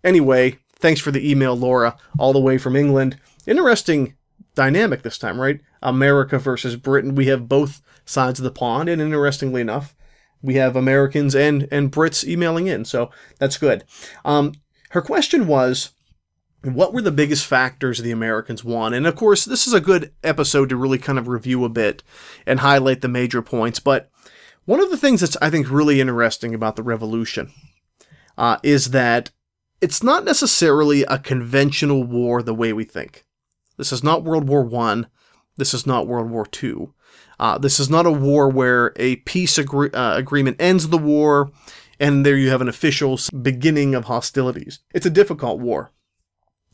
anyway, 0.05 0.59
thanks 0.77 1.01
for 1.01 1.11
the 1.11 1.29
email, 1.29 1.57
Laura, 1.57 1.97
all 2.19 2.33
the 2.33 2.41
way 2.41 2.59
from 2.59 2.77
England. 2.77 3.19
Interesting 3.47 4.15
dynamic 4.55 5.03
this 5.03 5.19
time, 5.19 5.41
right? 5.41 5.61
America 5.83 6.39
versus 6.39 6.77
Britain. 6.77 7.15
We 7.15 7.27
have 7.27 7.49
both 7.49 7.83
sides 8.05 8.41
of 8.41 8.45
the 8.45 8.51
pond, 8.51 8.89
and 8.89 9.01
interestingly 9.01 9.61
enough, 9.61 9.95
we 10.43 10.55
have 10.55 10.77
Americans 10.77 11.35
and 11.35 11.69
and 11.71 11.91
Brits 11.91 12.27
emailing 12.27 12.67
in, 12.67 12.85
so 12.85 13.11
that's 13.39 13.59
good. 13.59 13.85
Um, 14.25 14.55
her 14.91 15.03
question 15.03 15.47
was 15.47 15.91
what 16.63 16.93
were 16.93 17.03
the 17.03 17.13
biggest 17.13 17.47
factors 17.47 17.99
the 17.99 18.11
Americans 18.11 18.65
won? 18.65 18.93
And 18.93 19.07
of 19.07 19.15
course, 19.17 19.45
this 19.45 19.67
is 19.67 19.73
a 19.73 19.81
good 19.81 20.13
episode 20.25 20.69
to 20.71 20.77
really 20.77 20.99
kind 20.99 21.19
of 21.19 21.29
review 21.29 21.65
a 21.65 21.69
bit 21.69 22.03
and 22.47 22.61
highlight 22.61 23.01
the 23.01 23.09
major 23.09 23.43
points. 23.43 23.79
But 23.79 24.11
one 24.65 24.81
of 24.81 24.91
the 24.91 24.97
things 24.97 25.21
that's, 25.21 25.37
I 25.41 25.51
think, 25.51 25.71
really 25.71 26.01
interesting 26.01 26.55
about 26.55 26.77
the 26.77 26.83
Revolution 26.83 27.53
uh, 28.37 28.59
is 28.63 28.91
that 28.91 29.31
it's 29.81 30.03
not 30.03 30.25
necessarily 30.25 31.05
a 31.05 31.19
conventional 31.19 32.03
war 32.03 32.43
the 32.43 32.55
way 32.55 32.73
we 32.73 32.85
think. 32.85 33.25
This 33.77 33.93
is 33.93 34.03
not 34.03 34.25
World 34.25 34.49
War 34.49 34.65
One. 34.65 35.07
This 35.57 35.73
is 35.73 35.87
not 35.87 36.09
World 36.09 36.31
War 36.31 36.45
Two. 36.45 36.95
Uh, 37.39 37.57
this 37.57 37.79
is 37.79 37.89
not 37.89 38.05
a 38.05 38.11
war 38.11 38.49
where 38.49 38.93
a 38.97 39.17
peace 39.17 39.59
agree- 39.59 39.93
uh, 39.93 40.17
agreement 40.17 40.57
ends 40.59 40.89
the 40.89 40.99
war 40.99 41.53
and 42.01 42.25
there 42.25 42.37
you 42.37 42.51
have 42.51 42.61
an 42.61 42.69
official 42.69 43.19
beginning 43.43 43.95
of 43.95 44.05
hostilities. 44.05 44.81
It's 44.95 45.07
a 45.07 45.11
difficult 45.11 45.61
war. 45.61 45.93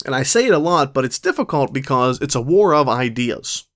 And 0.05 0.15
I 0.15 0.23
say 0.23 0.47
it 0.47 0.55
a 0.55 0.59
lot, 0.59 0.93
but 0.93 1.05
it's 1.05 1.19
difficult 1.19 1.73
because 1.73 2.21
it's 2.21 2.35
a 2.35 2.43
war 2.43 2.75
of 2.75 2.89
ideas. 2.89 3.67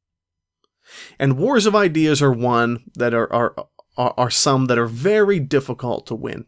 And 1.18 1.38
wars 1.38 1.66
of 1.66 1.74
ideas 1.74 2.22
are 2.22 2.32
one 2.32 2.84
that 2.94 3.14
are, 3.14 3.32
are, 3.32 3.54
are, 3.96 4.14
are 4.16 4.30
some 4.30 4.66
that 4.66 4.78
are 4.78 4.86
very 4.86 5.38
difficult 5.40 6.06
to 6.06 6.14
win. 6.14 6.46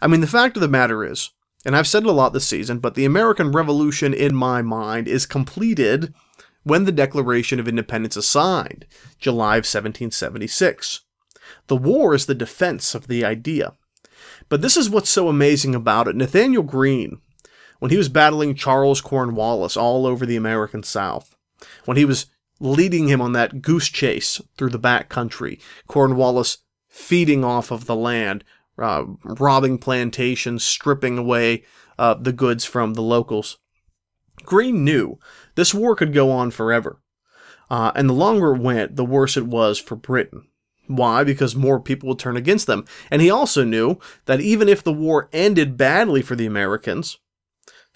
I 0.00 0.06
mean, 0.06 0.20
the 0.20 0.26
fact 0.26 0.56
of 0.56 0.60
the 0.60 0.68
matter 0.68 1.04
is, 1.04 1.30
and 1.64 1.76
I've 1.76 1.86
said 1.86 2.04
it 2.04 2.08
a 2.08 2.12
lot 2.12 2.32
this 2.32 2.46
season, 2.46 2.78
but 2.78 2.94
the 2.94 3.04
American 3.04 3.52
Revolution, 3.52 4.14
in 4.14 4.34
my 4.34 4.62
mind, 4.62 5.08
is 5.08 5.26
completed 5.26 6.14
when 6.62 6.84
the 6.84 6.92
Declaration 6.92 7.58
of 7.58 7.68
Independence 7.68 8.16
is 8.16 8.28
signed, 8.28 8.86
July 9.18 9.56
of 9.56 9.64
1776. 9.64 11.00
The 11.66 11.76
war 11.76 12.14
is 12.14 12.26
the 12.26 12.34
defense 12.34 12.94
of 12.94 13.08
the 13.08 13.24
idea. 13.24 13.72
But 14.48 14.62
this 14.62 14.76
is 14.76 14.90
what's 14.90 15.10
so 15.10 15.28
amazing 15.28 15.74
about 15.74 16.08
it. 16.08 16.16
Nathanael 16.16 16.62
Greene, 16.62 17.20
when 17.78 17.90
he 17.90 17.96
was 17.96 18.08
battling 18.08 18.54
Charles 18.54 19.00
Cornwallis 19.00 19.76
all 19.76 20.06
over 20.06 20.26
the 20.26 20.36
American 20.36 20.82
South, 20.82 21.36
when 21.84 21.96
he 21.96 22.04
was 22.04 22.26
leading 22.60 23.08
him 23.08 23.20
on 23.20 23.32
that 23.32 23.62
goose 23.62 23.88
chase 23.88 24.40
through 24.56 24.70
the 24.70 24.78
back 24.78 25.08
country, 25.08 25.60
Cornwallis 25.86 26.58
feeding 26.88 27.44
off 27.44 27.70
of 27.70 27.86
the 27.86 27.96
land, 27.96 28.44
uh, 28.78 29.04
robbing 29.24 29.78
plantations, 29.78 30.64
stripping 30.64 31.18
away 31.18 31.64
uh, 31.98 32.14
the 32.14 32.32
goods 32.32 32.64
from 32.64 32.94
the 32.94 33.02
locals. 33.02 33.58
Greene 34.44 34.84
knew 34.84 35.18
this 35.54 35.74
war 35.74 35.94
could 35.94 36.12
go 36.12 36.30
on 36.30 36.50
forever. 36.50 37.00
Uh, 37.70 37.92
and 37.94 38.08
the 38.08 38.14
longer 38.14 38.54
it 38.54 38.60
went, 38.60 38.96
the 38.96 39.04
worse 39.04 39.36
it 39.36 39.46
was 39.46 39.78
for 39.78 39.94
Britain. 39.94 40.48
Why? 40.86 41.22
Because 41.22 41.54
more 41.54 41.78
people 41.78 42.08
would 42.08 42.18
turn 42.18 42.36
against 42.36 42.66
them. 42.66 42.86
And 43.10 43.20
he 43.20 43.30
also 43.30 43.62
knew 43.62 43.98
that 44.24 44.40
even 44.40 44.68
if 44.68 44.82
the 44.82 44.92
war 44.92 45.28
ended 45.32 45.76
badly 45.76 46.22
for 46.22 46.34
the 46.34 46.46
Americans, 46.46 47.18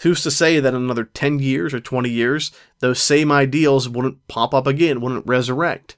Who's 0.00 0.22
to 0.22 0.30
say 0.30 0.58
that 0.58 0.74
in 0.74 0.82
another 0.82 1.04
10 1.04 1.38
years 1.38 1.72
or 1.72 1.80
20 1.80 2.10
years, 2.10 2.50
those 2.80 3.00
same 3.00 3.30
ideals 3.30 3.88
wouldn't 3.88 4.26
pop 4.26 4.52
up 4.52 4.66
again, 4.66 5.00
wouldn't 5.00 5.26
resurrect? 5.26 5.96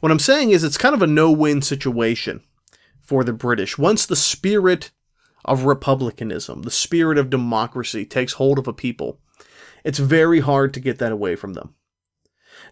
What 0.00 0.12
I'm 0.12 0.18
saying 0.18 0.50
is 0.50 0.64
it's 0.64 0.78
kind 0.78 0.94
of 0.94 1.02
a 1.02 1.06
no 1.06 1.30
win 1.30 1.60
situation 1.60 2.42
for 3.02 3.24
the 3.24 3.32
British. 3.32 3.76
Once 3.76 4.06
the 4.06 4.16
spirit 4.16 4.90
of 5.44 5.64
republicanism, 5.64 6.62
the 6.62 6.70
spirit 6.70 7.18
of 7.18 7.30
democracy 7.30 8.04
takes 8.04 8.34
hold 8.34 8.58
of 8.58 8.66
a 8.66 8.72
people, 8.72 9.20
it's 9.84 9.98
very 9.98 10.40
hard 10.40 10.74
to 10.74 10.80
get 10.80 10.98
that 10.98 11.12
away 11.12 11.36
from 11.36 11.52
them. 11.52 11.74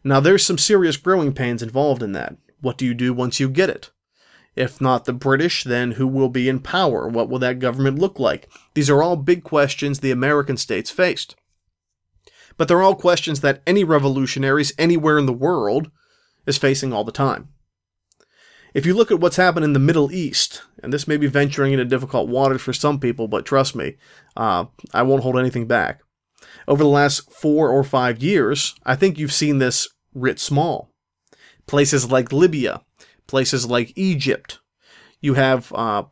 Now, 0.02 0.20
there's 0.20 0.44
some 0.44 0.58
serious 0.58 0.96
growing 0.96 1.32
pains 1.32 1.62
involved 1.62 2.02
in 2.02 2.12
that. 2.12 2.36
What 2.60 2.78
do 2.78 2.84
you 2.84 2.94
do 2.94 3.12
once 3.14 3.38
you 3.38 3.48
get 3.48 3.70
it? 3.70 3.90
If 4.56 4.80
not 4.80 5.04
the 5.04 5.12
British, 5.12 5.64
then 5.64 5.92
who 5.92 6.06
will 6.06 6.28
be 6.28 6.48
in 6.48 6.60
power? 6.60 7.08
What 7.08 7.28
will 7.28 7.40
that 7.40 7.58
government 7.58 7.98
look 7.98 8.18
like? 8.18 8.48
These 8.74 8.88
are 8.88 9.02
all 9.02 9.16
big 9.16 9.42
questions 9.42 9.98
the 9.98 10.12
American 10.12 10.56
states 10.56 10.90
faced. 10.90 11.34
But 12.56 12.68
they're 12.68 12.82
all 12.82 12.94
questions 12.94 13.40
that 13.40 13.62
any 13.66 13.82
revolutionaries 13.82 14.72
anywhere 14.78 15.18
in 15.18 15.26
the 15.26 15.32
world 15.32 15.90
is 16.46 16.58
facing 16.58 16.92
all 16.92 17.04
the 17.04 17.10
time. 17.12 17.48
If 18.74 18.86
you 18.86 18.94
look 18.94 19.10
at 19.10 19.20
what's 19.20 19.36
happened 19.36 19.64
in 19.64 19.72
the 19.72 19.78
Middle 19.78 20.10
East, 20.12 20.62
and 20.82 20.92
this 20.92 21.06
may 21.06 21.16
be 21.16 21.28
venturing 21.28 21.72
into 21.72 21.84
difficult 21.84 22.28
waters 22.28 22.60
for 22.60 22.72
some 22.72 22.98
people, 22.98 23.28
but 23.28 23.46
trust 23.46 23.76
me, 23.76 23.96
uh, 24.36 24.66
I 24.92 25.02
won't 25.02 25.22
hold 25.22 25.38
anything 25.38 25.66
back. 25.66 26.00
Over 26.66 26.82
the 26.82 26.88
last 26.88 27.30
four 27.32 27.70
or 27.70 27.84
five 27.84 28.22
years, 28.22 28.74
I 28.84 28.96
think 28.96 29.16
you've 29.16 29.32
seen 29.32 29.58
this 29.58 29.88
writ 30.12 30.40
small. 30.40 30.90
Places 31.66 32.10
like 32.10 32.32
Libya, 32.32 32.82
places 33.26 33.66
like 33.66 33.92
Egypt, 33.96 34.58
you 35.20 35.34
have 35.34 35.72
uh, 35.74 36.04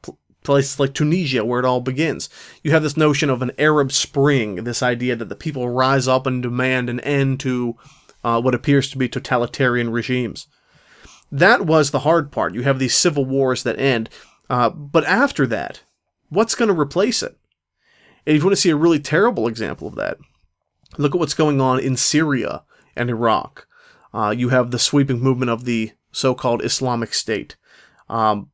places 0.43 0.81
like 0.81 0.95
Tunisia, 0.95 1.45
where 1.45 1.61
it 1.61 1.67
all 1.67 1.81
begins. 1.81 2.29
You 2.63 2.73
have 2.73 2.83
this 2.83 2.97
notion 2.97 3.31
of 3.31 3.43
an 3.43 3.53
Arab 3.59 3.93
Spring, 3.93 4.57
this 4.65 4.83
idea 4.83 5.17
that 5.17 5.29
the 5.29 5.37
people 5.37 5.69
rise 5.69 6.09
up 6.09 6.27
and 6.27 6.43
demand 6.43 6.89
an 6.89 7.01
end 7.01 7.41
to 7.41 7.77
uh, 8.25 8.41
what 8.41 8.55
appears 8.55 8.91
to 8.91 8.99
be 8.99 9.09
totalitarian 9.09 9.91
regimes. 9.91 10.47
That 11.31 11.67
was 11.67 11.91
the 11.91 12.01
hard 12.01 12.31
part. 12.31 12.55
You 12.55 12.63
have 12.63 12.79
these 12.79 12.95
civil 12.95 13.25
wars 13.25 13.63
that 13.63 13.79
end. 13.79 14.11
Uh, 14.51 14.69
but 14.71 15.05
after 15.05 15.47
that, 15.47 15.83
what's 16.29 16.55
going 16.55 16.69
to 16.69 16.79
replace 16.79 17.23
it? 17.23 17.37
And 18.27 18.37
if 18.37 18.43
you 18.43 18.47
want 18.47 18.57
to 18.57 18.61
see 18.61 18.71
a 18.71 18.77
really 18.77 19.01
terrible 19.01 19.49
example 19.49 19.89
of 19.89 19.95
that, 19.97 20.19
look 20.99 21.15
at 21.15 21.19
what's 21.19 21.35
going 21.35 21.61
on 21.61 21.81
in 21.81 21.97
Syria 21.97 22.65
and 22.95 23.09
Iraq. 23.09 23.67
Uh, 24.13 24.35
you 24.37 24.51
have 24.51 24.71
the 24.71 24.79
sweeping 24.79 25.21
movement 25.21 25.51
of 25.51 25.65
the 25.65 25.93
so-called 26.13 26.65
Islamic 26.65 27.15
State. 27.15 27.57
Um, 28.09 28.51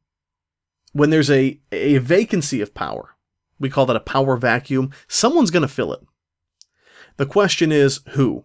when 0.92 1.10
there's 1.10 1.30
a, 1.30 1.60
a 1.70 1.98
vacancy 1.98 2.60
of 2.60 2.74
power, 2.74 3.16
we 3.58 3.68
call 3.68 3.86
that 3.86 3.96
a 3.96 4.00
power 4.00 4.36
vacuum, 4.36 4.92
someone's 5.06 5.50
going 5.50 5.62
to 5.62 5.68
fill 5.68 5.92
it. 5.92 6.00
The 7.16 7.26
question 7.26 7.72
is 7.72 8.00
who? 8.10 8.44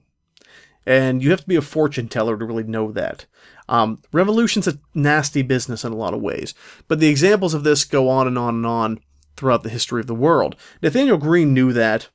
And 0.86 1.24
you 1.24 1.30
have 1.30 1.42
to 1.42 1.48
be 1.48 1.56
a 1.56 1.62
fortune 1.62 2.10
teller 2.10 2.38
to 2.38 2.46
really 2.46 2.64
know 2.64 2.92
that. 2.92 3.26
Um, 3.70 4.02
revolution's 4.12 4.68
a 4.68 4.80
nasty 4.94 5.42
business 5.42 5.86
in 5.86 5.94
a 5.94 5.96
lot 5.96 6.14
of 6.14 6.22
ways, 6.22 6.54
but 6.88 7.00
the 7.00 7.08
examples 7.08 7.54
of 7.54 7.64
this 7.64 7.86
go 7.86 8.10
on 8.10 8.28
and 8.28 8.38
on 8.38 8.56
and 8.56 8.66
on 8.66 9.00
throughout 9.38 9.64
the 9.64 9.70
history 9.70 10.02
of 10.02 10.08
the 10.08 10.16
world. 10.16 10.56
Nathanael 10.82 11.18
Greene 11.18 11.54
knew 11.54 11.72
that. 11.72 12.10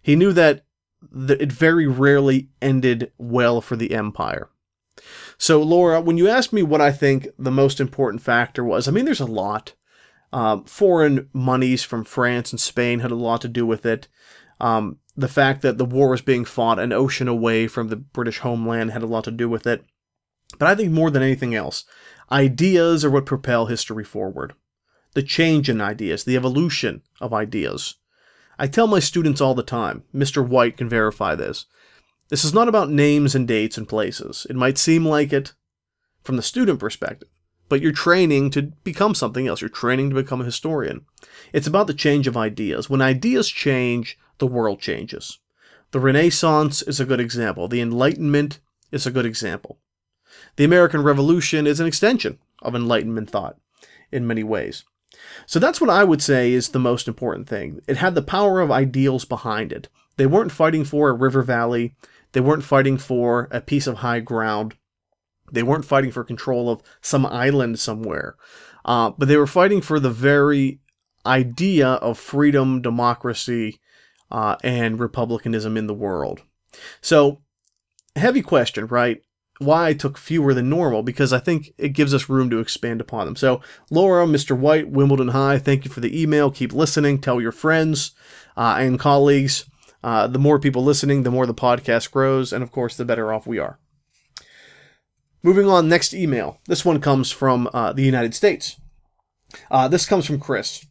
He 0.00 0.16
knew 0.16 0.32
that 0.32 0.64
it 1.28 1.52
very 1.52 1.86
rarely 1.86 2.48
ended 2.62 3.12
well 3.18 3.60
for 3.60 3.76
the 3.76 3.92
empire. 3.92 4.48
So, 5.38 5.62
Laura, 5.62 6.00
when 6.00 6.18
you 6.18 6.28
asked 6.28 6.52
me 6.52 6.62
what 6.62 6.80
I 6.80 6.92
think 6.92 7.28
the 7.38 7.50
most 7.50 7.80
important 7.80 8.22
factor 8.22 8.62
was, 8.62 8.86
I 8.86 8.90
mean, 8.90 9.04
there's 9.04 9.20
a 9.20 9.26
lot. 9.26 9.74
Um, 10.32 10.64
foreign 10.64 11.28
monies 11.32 11.82
from 11.82 12.04
France 12.04 12.52
and 12.52 12.60
Spain 12.60 13.00
had 13.00 13.10
a 13.10 13.16
lot 13.16 13.40
to 13.40 13.48
do 13.48 13.66
with 13.66 13.84
it. 13.84 14.06
Um, 14.60 14.98
the 15.16 15.28
fact 15.28 15.62
that 15.62 15.78
the 15.78 15.84
war 15.84 16.10
was 16.10 16.22
being 16.22 16.44
fought 16.44 16.78
an 16.78 16.92
ocean 16.92 17.26
away 17.26 17.66
from 17.66 17.88
the 17.88 17.96
British 17.96 18.38
homeland 18.38 18.92
had 18.92 19.02
a 19.02 19.06
lot 19.06 19.24
to 19.24 19.30
do 19.30 19.48
with 19.48 19.66
it. 19.66 19.84
But 20.58 20.68
I 20.68 20.74
think 20.74 20.92
more 20.92 21.10
than 21.10 21.22
anything 21.22 21.54
else, 21.54 21.84
ideas 22.30 23.04
are 23.04 23.10
what 23.10 23.26
propel 23.26 23.66
history 23.66 24.04
forward. 24.04 24.54
The 25.14 25.22
change 25.22 25.68
in 25.68 25.80
ideas, 25.80 26.24
the 26.24 26.36
evolution 26.36 27.02
of 27.20 27.32
ideas. 27.32 27.96
I 28.58 28.66
tell 28.66 28.86
my 28.86 29.00
students 29.00 29.40
all 29.40 29.54
the 29.54 29.62
time, 29.62 30.04
Mr. 30.14 30.46
White 30.46 30.76
can 30.76 30.88
verify 30.88 31.34
this. 31.34 31.66
This 32.30 32.44
is 32.44 32.54
not 32.54 32.68
about 32.68 32.90
names 32.90 33.34
and 33.34 33.46
dates 33.46 33.76
and 33.76 33.88
places. 33.88 34.46
It 34.48 34.54
might 34.54 34.78
seem 34.78 35.04
like 35.04 35.32
it 35.32 35.52
from 36.22 36.36
the 36.36 36.42
student 36.42 36.78
perspective, 36.78 37.28
but 37.68 37.82
you're 37.82 37.92
training 37.92 38.50
to 38.50 38.62
become 38.84 39.16
something 39.16 39.48
else. 39.48 39.60
You're 39.60 39.68
training 39.68 40.10
to 40.10 40.16
become 40.16 40.40
a 40.40 40.44
historian. 40.44 41.04
It's 41.52 41.66
about 41.66 41.88
the 41.88 41.94
change 41.94 42.28
of 42.28 42.36
ideas. 42.36 42.88
When 42.88 43.02
ideas 43.02 43.48
change, 43.48 44.16
the 44.38 44.46
world 44.46 44.80
changes. 44.80 45.40
The 45.90 45.98
Renaissance 45.98 46.82
is 46.82 47.00
a 47.00 47.04
good 47.04 47.18
example. 47.18 47.66
The 47.66 47.80
Enlightenment 47.80 48.60
is 48.92 49.06
a 49.06 49.10
good 49.10 49.26
example. 49.26 49.78
The 50.54 50.64
American 50.64 51.02
Revolution 51.02 51.66
is 51.66 51.80
an 51.80 51.86
extension 51.88 52.38
of 52.62 52.76
Enlightenment 52.76 53.28
thought 53.28 53.58
in 54.12 54.26
many 54.26 54.44
ways. 54.44 54.84
So 55.46 55.58
that's 55.58 55.80
what 55.80 55.90
I 55.90 56.04
would 56.04 56.22
say 56.22 56.52
is 56.52 56.68
the 56.68 56.78
most 56.78 57.08
important 57.08 57.48
thing. 57.48 57.80
It 57.88 57.96
had 57.96 58.14
the 58.14 58.22
power 58.22 58.60
of 58.60 58.70
ideals 58.70 59.24
behind 59.24 59.72
it. 59.72 59.88
They 60.16 60.26
weren't 60.26 60.52
fighting 60.52 60.84
for 60.84 61.08
a 61.08 61.14
river 61.14 61.42
valley. 61.42 61.96
They 62.32 62.40
weren't 62.40 62.64
fighting 62.64 62.98
for 62.98 63.48
a 63.50 63.60
piece 63.60 63.86
of 63.86 63.96
high 63.96 64.20
ground. 64.20 64.74
They 65.52 65.62
weren't 65.62 65.84
fighting 65.84 66.12
for 66.12 66.24
control 66.24 66.70
of 66.70 66.82
some 67.00 67.26
island 67.26 67.78
somewhere. 67.78 68.36
Uh, 68.84 69.10
but 69.16 69.28
they 69.28 69.36
were 69.36 69.46
fighting 69.46 69.80
for 69.80 70.00
the 70.00 70.10
very 70.10 70.80
idea 71.26 71.88
of 71.88 72.18
freedom, 72.18 72.80
democracy, 72.80 73.80
uh, 74.30 74.56
and 74.62 75.00
republicanism 75.00 75.76
in 75.76 75.86
the 75.86 75.94
world. 75.94 76.42
So, 77.00 77.42
heavy 78.16 78.42
question, 78.42 78.86
right? 78.86 79.22
Why 79.58 79.88
I 79.88 79.92
took 79.92 80.16
fewer 80.16 80.54
than 80.54 80.70
normal, 80.70 81.02
because 81.02 81.32
I 81.32 81.38
think 81.38 81.72
it 81.76 81.90
gives 81.90 82.14
us 82.14 82.30
room 82.30 82.48
to 82.50 82.60
expand 82.60 83.00
upon 83.00 83.26
them. 83.26 83.36
So, 83.36 83.60
Laura, 83.90 84.24
Mr. 84.24 84.56
White, 84.56 84.88
Wimbledon 84.88 85.28
High, 85.28 85.58
thank 85.58 85.84
you 85.84 85.90
for 85.90 86.00
the 86.00 86.20
email. 86.20 86.50
Keep 86.50 86.72
listening. 86.72 87.20
Tell 87.20 87.40
your 87.40 87.52
friends 87.52 88.12
uh, 88.56 88.76
and 88.78 88.98
colleagues. 88.98 89.69
Uh, 90.02 90.26
the 90.26 90.38
more 90.38 90.58
people 90.58 90.82
listening, 90.82 91.22
the 91.22 91.30
more 91.30 91.46
the 91.46 91.54
podcast 91.54 92.10
grows, 92.10 92.52
and 92.52 92.62
of 92.62 92.72
course, 92.72 92.96
the 92.96 93.04
better 93.04 93.32
off 93.32 93.46
we 93.46 93.58
are. 93.58 93.78
Moving 95.42 95.66
on, 95.66 95.88
next 95.88 96.12
email. 96.12 96.58
This 96.66 96.84
one 96.84 97.00
comes 97.00 97.30
from 97.30 97.68
uh, 97.72 97.92
the 97.92 98.02
United 98.02 98.34
States. 98.34 98.76
Uh, 99.70 99.88
this 99.88 100.06
comes 100.06 100.26
from 100.26 100.38
Chris. 100.38 100.86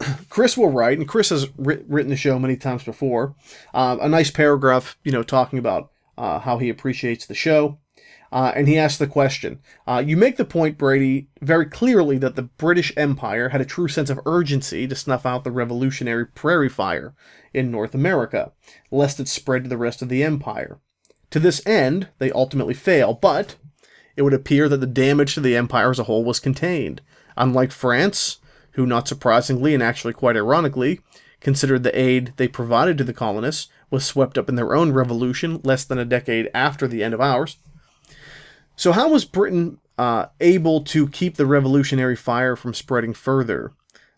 Chris 0.28 0.56
will 0.56 0.70
write, 0.70 0.98
and 0.98 1.08
Chris 1.08 1.30
has 1.30 1.48
written 1.56 2.08
the 2.08 2.16
show 2.16 2.38
many 2.38 2.56
times 2.56 2.84
before. 2.84 3.34
Uh, 3.72 3.98
a 4.00 4.08
nice 4.08 4.30
paragraph, 4.30 4.96
you 5.02 5.12
know, 5.12 5.22
talking 5.22 5.58
about 5.58 5.90
uh, 6.16 6.38
how 6.38 6.58
he 6.58 6.68
appreciates 6.68 7.26
the 7.26 7.34
show. 7.34 7.78
Uh, 8.34 8.52
and 8.56 8.66
he 8.66 8.76
asked 8.76 8.98
the 8.98 9.06
question 9.06 9.60
uh, 9.86 10.02
You 10.04 10.16
make 10.16 10.36
the 10.36 10.44
point, 10.44 10.76
Brady, 10.76 11.28
very 11.40 11.66
clearly 11.66 12.18
that 12.18 12.34
the 12.34 12.42
British 12.42 12.92
Empire 12.96 13.50
had 13.50 13.60
a 13.60 13.64
true 13.64 13.86
sense 13.86 14.10
of 14.10 14.18
urgency 14.26 14.88
to 14.88 14.96
snuff 14.96 15.24
out 15.24 15.44
the 15.44 15.52
revolutionary 15.52 16.26
prairie 16.26 16.68
fire 16.68 17.14
in 17.54 17.70
North 17.70 17.94
America, 17.94 18.50
lest 18.90 19.20
it 19.20 19.28
spread 19.28 19.62
to 19.62 19.70
the 19.70 19.78
rest 19.78 20.02
of 20.02 20.08
the 20.08 20.24
empire. 20.24 20.80
To 21.30 21.38
this 21.38 21.64
end, 21.64 22.08
they 22.18 22.32
ultimately 22.32 22.74
fail, 22.74 23.14
but 23.14 23.54
it 24.16 24.22
would 24.22 24.34
appear 24.34 24.68
that 24.68 24.78
the 24.78 24.86
damage 24.86 25.34
to 25.34 25.40
the 25.40 25.56
empire 25.56 25.90
as 25.90 26.00
a 26.00 26.04
whole 26.04 26.24
was 26.24 26.40
contained. 26.40 27.02
Unlike 27.36 27.70
France, 27.70 28.38
who, 28.72 28.84
not 28.84 29.06
surprisingly 29.06 29.74
and 29.74 29.82
actually 29.82 30.12
quite 30.12 30.36
ironically, 30.36 30.98
considered 31.38 31.84
the 31.84 31.96
aid 31.96 32.32
they 32.36 32.48
provided 32.48 32.98
to 32.98 33.04
the 33.04 33.12
colonists 33.12 33.68
was 33.90 34.04
swept 34.04 34.36
up 34.36 34.48
in 34.48 34.56
their 34.56 34.74
own 34.74 34.90
revolution 34.90 35.60
less 35.62 35.84
than 35.84 35.98
a 35.98 36.04
decade 36.04 36.50
after 36.52 36.88
the 36.88 37.04
end 37.04 37.14
of 37.14 37.20
ours. 37.20 37.58
So, 38.76 38.92
how 38.92 39.08
was 39.08 39.24
Britain 39.24 39.78
uh, 39.98 40.26
able 40.40 40.82
to 40.82 41.08
keep 41.08 41.36
the 41.36 41.46
revolutionary 41.46 42.16
fire 42.16 42.56
from 42.56 42.74
spreading 42.74 43.14
further, 43.14 43.72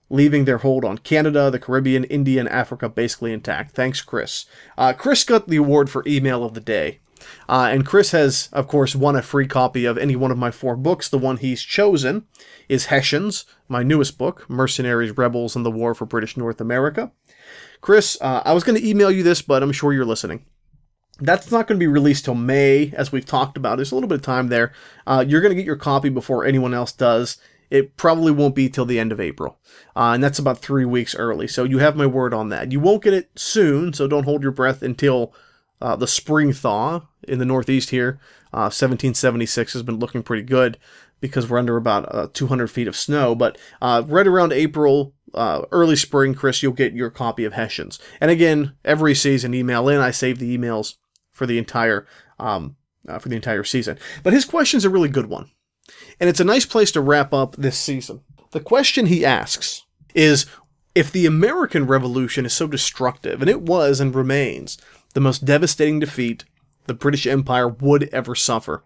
leaving 0.08 0.44
their 0.44 0.58
hold 0.58 0.84
on 0.84 0.98
Canada, 0.98 1.50
the 1.50 1.58
Caribbean, 1.58 2.04
India, 2.04 2.40
and 2.40 2.48
Africa 2.48 2.88
basically 2.88 3.32
intact? 3.32 3.72
Thanks, 3.72 4.00
Chris. 4.00 4.46
Uh, 4.78 4.92
Chris 4.92 5.24
got 5.24 5.48
the 5.48 5.56
award 5.56 5.90
for 5.90 6.02
email 6.06 6.42
of 6.42 6.54
the 6.54 6.60
day. 6.60 7.00
Uh, 7.48 7.68
and 7.70 7.86
Chris 7.86 8.12
has, 8.12 8.48
of 8.52 8.68
course, 8.68 8.94
won 8.94 9.16
a 9.16 9.22
free 9.22 9.46
copy 9.46 9.84
of 9.84 9.98
any 9.98 10.16
one 10.16 10.30
of 10.30 10.38
my 10.38 10.50
four 10.50 10.76
books. 10.76 11.08
The 11.08 11.18
one 11.18 11.38
he's 11.38 11.62
chosen 11.62 12.26
is 12.68 12.86
Hessians, 12.86 13.44
my 13.68 13.82
newest 13.82 14.18
book, 14.18 14.48
Mercenaries, 14.48 15.16
Rebels, 15.16 15.56
and 15.56 15.64
the 15.64 15.70
War 15.70 15.94
for 15.94 16.06
British 16.06 16.36
North 16.36 16.60
America. 16.60 17.10
Chris, 17.80 18.18
uh, 18.20 18.42
I 18.44 18.52
was 18.52 18.64
going 18.64 18.78
to 18.78 18.88
email 18.88 19.10
you 19.10 19.22
this, 19.22 19.42
but 19.42 19.62
I'm 19.62 19.72
sure 19.72 19.92
you're 19.92 20.04
listening. 20.04 20.44
That's 21.18 21.50
not 21.50 21.66
going 21.66 21.78
to 21.78 21.82
be 21.82 21.86
released 21.86 22.26
till 22.26 22.34
May, 22.34 22.92
as 22.94 23.10
we've 23.10 23.24
talked 23.24 23.56
about. 23.56 23.76
There's 23.76 23.92
a 23.92 23.94
little 23.94 24.08
bit 24.08 24.16
of 24.16 24.22
time 24.22 24.48
there. 24.48 24.72
Uh, 25.06 25.24
you're 25.26 25.40
going 25.40 25.50
to 25.50 25.56
get 25.56 25.64
your 25.64 25.76
copy 25.76 26.08
before 26.08 26.44
anyone 26.44 26.74
else 26.74 26.92
does. 26.92 27.38
It 27.70 27.96
probably 27.96 28.30
won't 28.30 28.54
be 28.54 28.68
till 28.68 28.84
the 28.84 29.00
end 29.00 29.12
of 29.12 29.20
April, 29.20 29.58
uh, 29.96 30.12
and 30.12 30.22
that's 30.22 30.38
about 30.38 30.58
three 30.58 30.84
weeks 30.84 31.16
early. 31.16 31.48
So 31.48 31.64
you 31.64 31.78
have 31.78 31.96
my 31.96 32.06
word 32.06 32.32
on 32.32 32.50
that. 32.50 32.70
You 32.70 32.78
won't 32.78 33.02
get 33.02 33.14
it 33.14 33.30
soon, 33.34 33.92
so 33.92 34.06
don't 34.06 34.24
hold 34.24 34.42
your 34.42 34.52
breath 34.52 34.82
until 34.82 35.34
uh, 35.80 35.96
the 35.96 36.06
spring 36.06 36.52
thaw 36.52 37.02
in 37.26 37.38
the 37.38 37.44
Northeast 37.44 37.90
here. 37.90 38.20
1776 38.52 39.74
uh, 39.74 39.78
has 39.78 39.82
been 39.82 39.98
looking 39.98 40.22
pretty 40.22 40.42
good 40.42 40.78
because 41.20 41.48
we're 41.48 41.58
under 41.58 41.76
about 41.76 42.14
uh, 42.14 42.28
200 42.32 42.68
feet 42.68 42.88
of 42.88 42.96
snow. 42.96 43.34
But 43.34 43.58
uh, 43.82 44.02
right 44.06 44.26
around 44.26 44.52
April, 44.52 45.14
uh, 45.34 45.62
early 45.72 45.96
spring, 45.96 46.34
Chris, 46.34 46.62
you'll 46.62 46.72
get 46.72 46.94
your 46.94 47.10
copy 47.10 47.44
of 47.44 47.54
Hessians. 47.54 47.98
And 48.20 48.30
again, 48.30 48.74
every 48.84 49.14
season, 49.14 49.54
email 49.54 49.88
in. 49.88 50.00
I 50.00 50.10
save 50.10 50.38
the 50.38 50.56
emails 50.56 50.94
for 51.36 51.46
the 51.46 51.58
entire 51.58 52.06
um, 52.38 52.76
uh, 53.06 53.18
for 53.18 53.28
the 53.28 53.36
entire 53.36 53.62
season. 53.62 53.98
But 54.22 54.32
his 54.32 54.44
question 54.44 54.78
is 54.78 54.84
a 54.84 54.90
really 54.90 55.10
good 55.10 55.26
one, 55.26 55.50
and 56.18 56.28
it's 56.30 56.40
a 56.40 56.44
nice 56.44 56.66
place 56.66 56.90
to 56.92 57.00
wrap 57.00 57.32
up 57.32 57.54
this 57.56 57.78
season. 57.78 58.22
The 58.52 58.60
question 58.60 59.06
he 59.06 59.24
asks 59.24 59.84
is 60.14 60.46
if 60.94 61.12
the 61.12 61.26
American 61.26 61.86
Revolution 61.86 62.46
is 62.46 62.54
so 62.54 62.66
destructive, 62.66 63.42
and 63.42 63.50
it 63.50 63.60
was 63.60 64.00
and 64.00 64.14
remains 64.14 64.78
the 65.12 65.20
most 65.20 65.44
devastating 65.44 66.00
defeat 66.00 66.44
the 66.86 66.94
British 66.94 67.26
Empire 67.26 67.68
would 67.68 68.04
ever 68.14 68.34
suffer. 68.34 68.82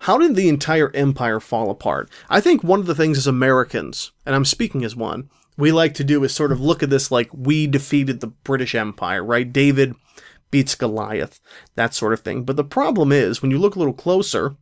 How 0.00 0.18
did 0.18 0.36
the 0.36 0.48
entire 0.48 0.94
empire 0.94 1.40
fall 1.40 1.70
apart? 1.70 2.10
I 2.28 2.40
think 2.40 2.62
one 2.62 2.78
of 2.78 2.86
the 2.86 2.94
things 2.94 3.18
as 3.18 3.26
Americans, 3.26 4.12
and 4.24 4.36
I'm 4.36 4.44
speaking 4.44 4.84
as 4.84 4.94
one, 4.94 5.30
we 5.56 5.72
like 5.72 5.94
to 5.94 6.04
do 6.04 6.22
is 6.24 6.34
sort 6.34 6.52
of 6.52 6.60
look 6.60 6.82
at 6.82 6.90
this 6.90 7.10
like 7.10 7.30
we 7.32 7.66
defeated 7.66 8.20
the 8.20 8.28
British 8.28 8.74
Empire, 8.74 9.24
right? 9.24 9.50
David 9.50 9.94
beats 10.54 10.76
Goliath, 10.76 11.40
that 11.74 11.94
sort 11.94 12.12
of 12.12 12.20
thing. 12.20 12.44
But 12.44 12.54
the 12.54 12.62
problem 12.78 13.10
is, 13.10 13.42
when 13.42 13.50
you 13.50 13.58
look 13.58 13.74
a 13.74 13.80
little 13.80 13.92
closer, 14.06 14.56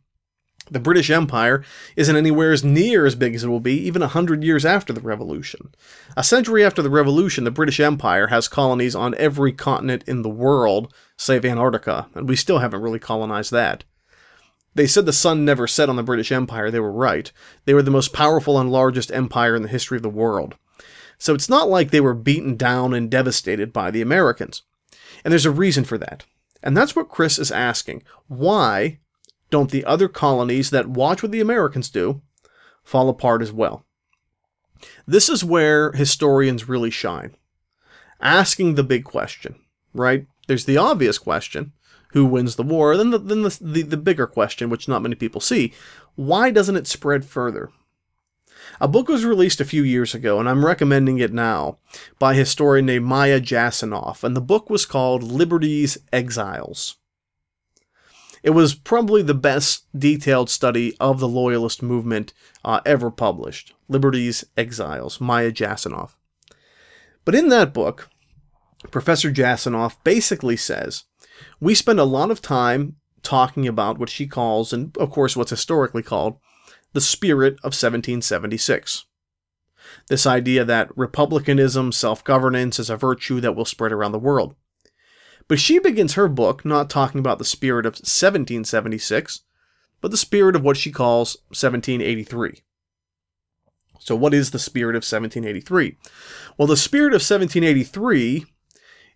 The 0.71 0.79
British 0.79 1.09
Empire 1.09 1.63
isn't 1.97 2.15
anywhere 2.15 2.53
as 2.53 2.63
near 2.63 3.05
as 3.05 3.15
big 3.15 3.35
as 3.35 3.43
it 3.43 3.49
will 3.49 3.59
be 3.59 3.75
even 3.79 4.01
a 4.01 4.07
hundred 4.07 4.43
years 4.43 4.65
after 4.65 4.93
the 4.93 5.01
Revolution. 5.01 5.73
A 6.15 6.23
century 6.23 6.63
after 6.63 6.81
the 6.81 6.89
Revolution, 6.89 7.43
the 7.43 7.51
British 7.51 7.79
Empire 7.79 8.27
has 8.27 8.47
colonies 8.47 8.95
on 8.95 9.13
every 9.15 9.51
continent 9.51 10.03
in 10.07 10.21
the 10.21 10.29
world, 10.29 10.93
save 11.17 11.43
Antarctica, 11.43 12.07
and 12.15 12.29
we 12.29 12.37
still 12.37 12.59
haven't 12.59 12.81
really 12.81 12.99
colonized 12.99 13.51
that. 13.51 13.83
They 14.73 14.87
said 14.87 15.05
the 15.05 15.13
sun 15.13 15.43
never 15.43 15.67
set 15.67 15.89
on 15.89 15.97
the 15.97 16.03
British 16.03 16.31
Empire. 16.31 16.71
They 16.71 16.79
were 16.79 16.91
right. 16.91 17.31
They 17.65 17.73
were 17.73 17.83
the 17.83 17.91
most 17.91 18.13
powerful 18.13 18.57
and 18.57 18.71
largest 18.71 19.11
empire 19.11 19.55
in 19.55 19.63
the 19.63 19.69
history 19.69 19.97
of 19.97 20.03
the 20.03 20.09
world. 20.09 20.55
So 21.19 21.35
it's 21.35 21.49
not 21.49 21.69
like 21.69 21.91
they 21.91 22.01
were 22.01 22.15
beaten 22.15 22.55
down 22.55 22.93
and 22.93 23.11
devastated 23.11 23.71
by 23.71 23.91
the 23.91 24.01
Americans. 24.01 24.63
And 25.23 25.31
there's 25.31 25.45
a 25.45 25.51
reason 25.51 25.83
for 25.83 25.97
that. 25.97 26.25
And 26.61 26.75
that's 26.77 26.95
what 26.95 27.09
Chris 27.09 27.37
is 27.37 27.51
asking. 27.51 28.03
Why 28.27 28.99
don't 29.49 29.71
the 29.71 29.85
other 29.85 30.07
colonies 30.07 30.69
that 30.69 30.87
watch 30.87 31.21
what 31.21 31.31
the 31.31 31.41
Americans 31.41 31.89
do 31.89 32.21
fall 32.83 33.09
apart 33.09 33.41
as 33.41 33.51
well? 33.51 33.85
This 35.05 35.29
is 35.29 35.43
where 35.43 35.91
historians 35.91 36.67
really 36.67 36.89
shine. 36.89 37.35
Asking 38.21 38.75
the 38.75 38.83
big 38.83 39.03
question, 39.03 39.55
right? 39.93 40.27
There's 40.47 40.65
the 40.65 40.77
obvious 40.77 41.17
question 41.17 41.73
who 42.13 42.25
wins 42.25 42.55
the 42.55 42.63
war? 42.63 42.95
Then 42.95 43.09
the, 43.09 43.17
then 43.17 43.41
the, 43.41 43.57
the, 43.59 43.81
the 43.81 43.97
bigger 43.97 44.27
question, 44.27 44.69
which 44.69 44.87
not 44.87 45.01
many 45.01 45.15
people 45.15 45.41
see, 45.41 45.73
why 46.15 46.51
doesn't 46.51 46.77
it 46.77 46.87
spread 46.87 47.25
further? 47.25 47.69
A 48.79 48.87
book 48.87 49.07
was 49.07 49.25
released 49.25 49.61
a 49.61 49.65
few 49.65 49.83
years 49.83 50.13
ago, 50.13 50.39
and 50.39 50.49
I'm 50.49 50.65
recommending 50.65 51.19
it 51.19 51.33
now, 51.33 51.77
by 52.19 52.33
a 52.33 52.37
historian 52.37 52.85
named 52.85 53.05
Maya 53.05 53.39
Jasanoff, 53.39 54.23
and 54.23 54.35
the 54.35 54.41
book 54.41 54.69
was 54.69 54.85
called 54.85 55.23
Liberty's 55.23 55.97
Exiles. 56.11 56.97
It 58.43 58.49
was 58.49 58.75
probably 58.75 59.21
the 59.21 59.33
best 59.33 59.85
detailed 59.97 60.49
study 60.49 60.97
of 60.99 61.19
the 61.19 61.29
Loyalist 61.29 61.81
movement 61.81 62.33
uh, 62.65 62.81
ever 62.85 63.09
published. 63.09 63.73
Liberty's 63.87 64.43
Exiles, 64.57 65.21
Maya 65.21 65.51
Jasanoff. 65.51 66.15
But 67.23 67.35
in 67.35 67.47
that 67.49 67.73
book, 67.73 68.09
Professor 68.91 69.31
Jasanoff 69.31 69.95
basically 70.03 70.57
says 70.57 71.05
we 71.59 71.73
spend 71.73 71.99
a 71.99 72.05
lot 72.05 72.31
of 72.31 72.41
time 72.41 72.97
talking 73.21 73.65
about 73.65 73.97
what 73.97 74.09
she 74.09 74.27
calls, 74.27 74.73
and 74.73 74.95
of 74.97 75.09
course 75.09 75.37
what's 75.37 75.49
historically 75.49 76.03
called, 76.03 76.37
the 76.93 77.01
spirit 77.01 77.53
of 77.55 77.73
1776. 77.73 79.05
This 80.07 80.25
idea 80.25 80.63
that 80.63 80.95
republicanism, 80.95 81.91
self 81.91 82.23
governance, 82.23 82.79
is 82.79 82.89
a 82.89 82.97
virtue 82.97 83.41
that 83.41 83.55
will 83.55 83.65
spread 83.65 83.91
around 83.91 84.11
the 84.11 84.19
world. 84.19 84.55
But 85.47 85.59
she 85.59 85.79
begins 85.79 86.13
her 86.13 86.27
book 86.27 86.63
not 86.63 86.89
talking 86.89 87.19
about 87.19 87.37
the 87.37 87.45
spirit 87.45 87.85
of 87.85 87.93
1776, 87.93 89.41
but 90.01 90.11
the 90.11 90.17
spirit 90.17 90.55
of 90.55 90.63
what 90.63 90.77
she 90.77 90.91
calls 90.91 91.37
1783. 91.49 92.61
So, 93.99 94.15
what 94.15 94.33
is 94.33 94.51
the 94.51 94.59
spirit 94.59 94.95
of 94.95 95.03
1783? 95.03 95.97
Well, 96.57 96.67
the 96.67 96.77
spirit 96.77 97.13
of 97.13 97.21
1783 97.21 98.45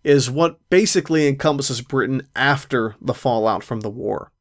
is 0.04 0.30
what 0.30 0.58
basically 0.70 1.26
encompasses 1.26 1.80
Britain 1.80 2.26
after 2.34 2.96
the 3.00 3.14
fallout 3.14 3.62
from 3.62 3.80
the 3.80 3.90
war. 3.90 4.32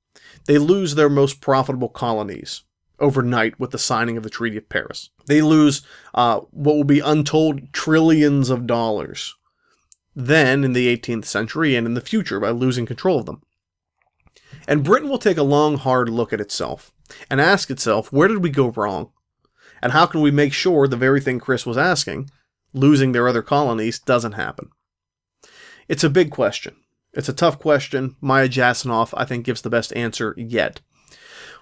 They 0.45 0.57
lose 0.57 0.95
their 0.95 1.09
most 1.09 1.41
profitable 1.41 1.89
colonies 1.89 2.63
overnight 2.99 3.59
with 3.59 3.71
the 3.71 3.77
signing 3.77 4.17
of 4.17 4.23
the 4.23 4.29
Treaty 4.29 4.57
of 4.57 4.69
Paris. 4.69 5.09
They 5.25 5.41
lose 5.41 5.81
uh, 6.13 6.41
what 6.51 6.75
will 6.75 6.83
be 6.83 6.99
untold 6.99 7.73
trillions 7.73 8.49
of 8.49 8.67
dollars 8.67 9.35
then 10.15 10.63
in 10.63 10.73
the 10.73 10.97
18th 10.97 11.25
century 11.25 11.75
and 11.75 11.85
in 11.85 11.93
the 11.93 12.01
future 12.01 12.39
by 12.39 12.49
losing 12.49 12.87
control 12.87 13.19
of 13.19 13.27
them. 13.27 13.43
And 14.67 14.83
Britain 14.83 15.09
will 15.09 15.19
take 15.19 15.37
a 15.37 15.43
long, 15.43 15.77
hard 15.77 16.09
look 16.09 16.33
at 16.33 16.41
itself 16.41 16.91
and 17.29 17.39
ask 17.39 17.69
itself, 17.69 18.11
where 18.11 18.27
did 18.27 18.43
we 18.43 18.49
go 18.49 18.69
wrong? 18.69 19.11
And 19.81 19.91
how 19.91 20.07
can 20.07 20.21
we 20.21 20.31
make 20.31 20.53
sure 20.53 20.87
the 20.87 20.97
very 20.97 21.21
thing 21.21 21.39
Chris 21.39 21.67
was 21.67 21.77
asking, 21.77 22.31
losing 22.73 23.11
their 23.11 23.27
other 23.27 23.43
colonies, 23.43 23.99
doesn't 23.99 24.31
happen? 24.31 24.71
It's 25.87 26.03
a 26.03 26.09
big 26.09 26.31
question. 26.31 26.75
It's 27.13 27.29
a 27.29 27.33
tough 27.33 27.59
question. 27.59 28.15
Maya 28.19 28.49
Jasanoff, 28.49 29.13
I 29.15 29.23
think, 29.23 29.45
gives 29.45 29.61
the 29.61 29.69
best 29.69 29.95
answer 29.95 30.33
yet. 30.35 30.81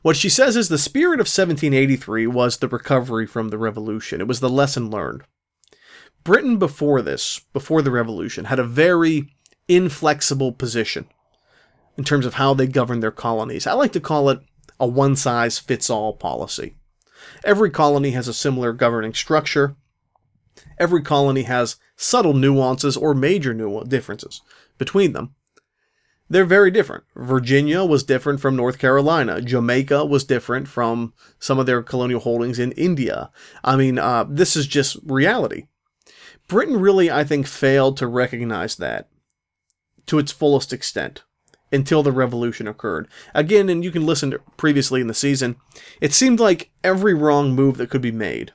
What 0.06 0.16
she 0.16 0.30
says 0.30 0.56
is 0.56 0.70
the 0.70 0.78
spirit 0.78 1.20
of 1.20 1.26
1783 1.26 2.28
was 2.28 2.58
the 2.58 2.68
recovery 2.68 3.26
from 3.26 3.50
the 3.50 3.58
revolution. 3.58 4.22
It 4.22 4.28
was 4.28 4.40
the 4.40 4.52
lesson 4.52 4.92
learned. 4.92 5.24
Britain 6.24 6.60
before 6.60 7.02
this, 7.02 7.42
before 7.54 7.82
the 7.82 7.90
revolution, 7.90 8.46
had 8.46 8.60
a 8.60 8.64
very 8.64 9.34
inflexible 9.68 10.52
position 10.52 11.08
in 11.98 12.04
terms 12.04 12.28
of 12.28 12.36
how 12.36 12.54
they 12.54 12.68
governed 12.68 13.02
their 13.02 13.10
colonies. 13.10 13.66
I 13.66 13.74
like 13.74 13.94
to 13.94 14.00
call 14.00 14.30
it 14.30 14.42
a 14.80 14.86
one 14.86 15.16
size 15.16 15.58
fits 15.58 15.90
all 15.90 16.14
policy. 16.14 16.76
Every 17.44 17.72
colony 17.72 18.12
has 18.12 18.28
a 18.28 18.34
similar 18.36 18.74
governing 18.74 19.16
structure. 19.16 19.76
Every 20.78 21.02
colony 21.02 21.44
has 21.44 21.78
subtle 21.96 22.36
nuances 22.36 22.96
or 22.96 23.16
major 23.16 23.56
nu- 23.56 23.84
differences 23.86 24.42
between 24.78 25.14
them. 25.14 25.34
They're 26.28 26.46
very 26.46 26.72
different. 26.72 27.04
Virginia 27.16 27.84
was 27.84 28.04
different 28.04 28.40
from 28.40 28.56
North 28.56 28.80
Carolina. 28.80 29.42
Jamaica 29.42 30.06
was 30.06 30.24
different 30.24 30.68
from 30.68 31.14
some 31.38 31.60
of 31.60 31.68
their 31.68 31.84
colonial 31.84 32.20
holdings 32.20 32.58
in 32.58 32.72
India. 32.74 33.30
I 33.64 33.76
mean, 33.76 34.00
uh, 34.00 34.26
this 34.28 34.56
is 34.56 34.66
just 34.66 34.98
reality. 35.06 35.68
Britain 36.48 36.80
really, 36.80 37.12
I 37.12 37.24
think, 37.24 37.48
failed 37.48 37.98
to 37.98 38.08
recognize 38.08 38.76
that 38.78 39.10
to 40.08 40.20
its 40.20 40.32
fullest 40.32 40.74
extent 40.74 41.24
until 41.72 42.04
the 42.04 42.12
revolution 42.12 42.68
occurred. 42.68 43.08
Again, 43.34 43.70
and 43.70 43.84
you 43.84 43.92
can 43.92 44.06
listen 44.06 44.32
to 44.32 44.40
previously 44.58 45.02
in 45.02 45.08
the 45.08 45.14
season, 45.14 45.58
it 46.02 46.14
seemed 46.14 46.40
like 46.40 46.72
every 46.84 47.14
wrong 47.14 47.54
move 47.54 47.78
that 47.78 47.90
could 47.90 48.02
be 48.02 48.12
made 48.12 48.54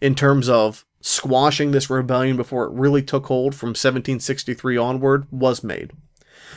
in 0.00 0.14
terms 0.14 0.48
of 0.48 0.84
squashing 1.00 1.70
this 1.70 1.88
rebellion 1.88 2.36
before 2.36 2.64
it 2.64 2.72
really 2.72 3.02
took 3.02 3.26
hold 3.26 3.54
from 3.54 3.68
1763 3.68 4.76
onward 4.76 5.26
was 5.30 5.62
made. 5.64 5.92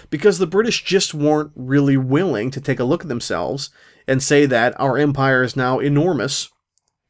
Because 0.09 0.37
the 0.37 0.47
British 0.47 0.83
just 0.83 1.13
weren't 1.13 1.51
really 1.55 1.97
willing 1.97 2.51
to 2.51 2.61
take 2.61 2.79
a 2.79 2.83
look 2.83 3.01
at 3.01 3.07
themselves 3.07 3.69
and 4.07 4.23
say 4.23 4.45
that 4.45 4.79
our 4.79 4.97
empire 4.97 5.43
is 5.43 5.55
now 5.55 5.79
enormous 5.79 6.49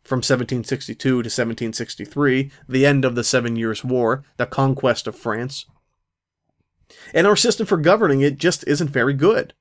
from 0.04 0.18
1762 0.18 1.10
to 1.10 1.16
1763, 1.16 2.52
the 2.68 2.86
end 2.86 3.06
of 3.06 3.16
the 3.16 3.24
Seven 3.24 3.56
Years' 3.56 3.84
War, 3.84 4.24
the 4.38 4.46
conquest 4.46 5.08
of 5.08 5.16
France. 5.16 5.66
And 7.14 7.28
our 7.28 7.36
system 7.36 7.68
for 7.68 7.78
governing 7.78 8.22
it 8.22 8.38
just 8.38 8.68
isn't 8.68 8.90
very 8.90 9.14
good. 9.14 9.54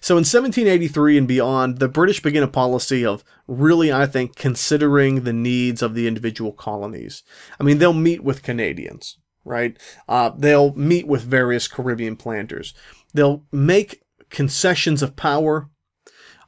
So 0.00 0.14
in 0.14 0.20
1783 0.20 1.18
and 1.18 1.28
beyond, 1.28 1.78
the 1.78 1.88
British 1.88 2.22
begin 2.22 2.42
a 2.42 2.48
policy 2.48 3.04
of 3.04 3.24
really, 3.46 3.92
I 3.92 4.06
think, 4.06 4.36
considering 4.36 5.24
the 5.24 5.32
needs 5.32 5.82
of 5.82 5.94
the 5.94 6.06
individual 6.06 6.52
colonies. 6.52 7.22
I 7.60 7.64
mean, 7.64 7.78
they'll 7.78 7.92
meet 7.92 8.24
with 8.24 8.42
Canadians, 8.42 9.18
right? 9.44 9.76
Uh, 10.08 10.30
they'll 10.30 10.74
meet 10.74 11.06
with 11.06 11.22
various 11.22 11.68
Caribbean 11.68 12.16
planters. 12.16 12.74
They'll 13.12 13.44
make 13.52 14.02
concessions 14.30 15.02
of 15.02 15.16
power 15.16 15.68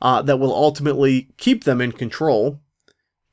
uh, 0.03 0.23
that 0.23 0.39
will 0.39 0.55
ultimately 0.55 1.29
keep 1.37 1.65
them 1.65 1.81
in 1.81 1.93
control, 1.93 2.61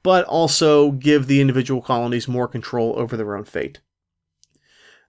but 0.03 0.25
also 0.25 0.91
give 0.91 1.27
the 1.27 1.41
individual 1.41 1.81
colonies 1.81 2.27
more 2.27 2.47
control 2.47 2.93
over 2.97 3.17
their 3.17 3.35
own 3.35 3.45
fate. 3.45 3.81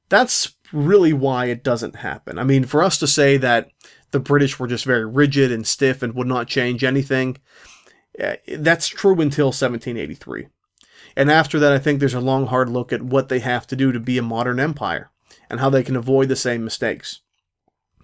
That's 0.09 0.55
really 0.73 1.13
why 1.13 1.47
it 1.47 1.65
doesn't 1.65 1.97
happen. 1.97 2.39
I 2.39 2.45
mean, 2.45 2.65
for 2.65 2.83
us 2.83 2.99
to 2.99 3.07
say 3.07 3.37
that 3.39 3.71
the 4.11 4.21
British 4.21 4.59
were 4.59 4.69
just 4.69 4.85
very 4.85 5.05
rigid 5.05 5.51
and 5.51 5.67
stiff 5.67 6.03
and 6.03 6.15
would 6.15 6.27
not 6.27 6.47
change 6.47 6.85
anything. 6.85 7.39
Eh, 8.19 8.37
that's 8.59 8.89
true 8.89 9.21
until 9.21 9.47
1783. 9.47 10.49
And 11.17 11.31
after 11.31 11.59
that, 11.59 11.73
I 11.73 11.79
think 11.79 12.01
there's 12.01 12.15
a 12.15 12.21
long, 12.21 12.47
hard 12.47 12.69
look 12.69 12.93
at 12.93 13.03
what 13.03 13.29
they 13.29 13.39
have 13.41 13.67
to 13.69 13.77
do 13.77 13.93
to 13.93 14.01
be 14.01 14.19
a 14.19 14.23
modern 14.23 14.59
empire 14.59 15.11
and 15.49 15.61
how 15.61 15.71
they 15.71 15.83
can 15.83 15.97
avoid 15.97 16.29
the 16.29 16.37
same 16.37 16.65
mistakes. 16.65 17.21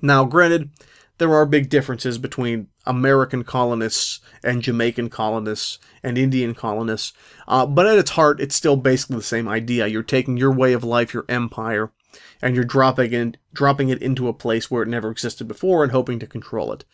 Now, 0.02 0.24
granted, 0.24 0.70
there 1.18 1.34
are 1.34 1.44
big 1.44 1.68
differences 1.68 2.16
between 2.16 2.68
American 2.86 3.44
colonists 3.44 4.20
and 4.42 4.62
Jamaican 4.62 5.10
colonists 5.10 5.78
and 6.02 6.16
Indian 6.16 6.54
colonists, 6.54 7.12
uh, 7.46 7.66
but 7.66 7.86
at 7.86 7.98
its 7.98 8.12
heart, 8.12 8.40
it's 8.40 8.54
still 8.54 8.76
basically 8.76 9.16
the 9.16 9.22
same 9.22 9.46
idea. 9.46 9.86
You're 9.86 10.02
taking 10.02 10.38
your 10.38 10.52
way 10.52 10.72
of 10.72 10.82
life, 10.82 11.12
your 11.12 11.26
empire, 11.28 11.92
and 12.40 12.54
you're 12.54 12.64
dropping 12.64 13.12
it, 13.12 13.36
dropping 13.52 13.90
it 13.90 14.00
into 14.00 14.28
a 14.28 14.32
place 14.32 14.70
where 14.70 14.82
it 14.82 14.88
never 14.88 15.10
existed 15.10 15.46
before 15.46 15.82
and 15.82 15.92
hoping 15.92 16.18
to 16.20 16.26
control 16.26 16.72
it. 16.72 16.86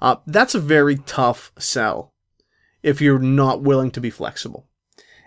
Uh, 0.00 0.16
that's 0.26 0.54
a 0.54 0.60
very 0.60 0.96
tough 0.96 1.52
sell 1.58 2.14
if 2.82 3.00
you're 3.02 3.18
not 3.18 3.62
willing 3.62 3.90
to 3.90 4.00
be 4.00 4.10
flexible. 4.10 4.66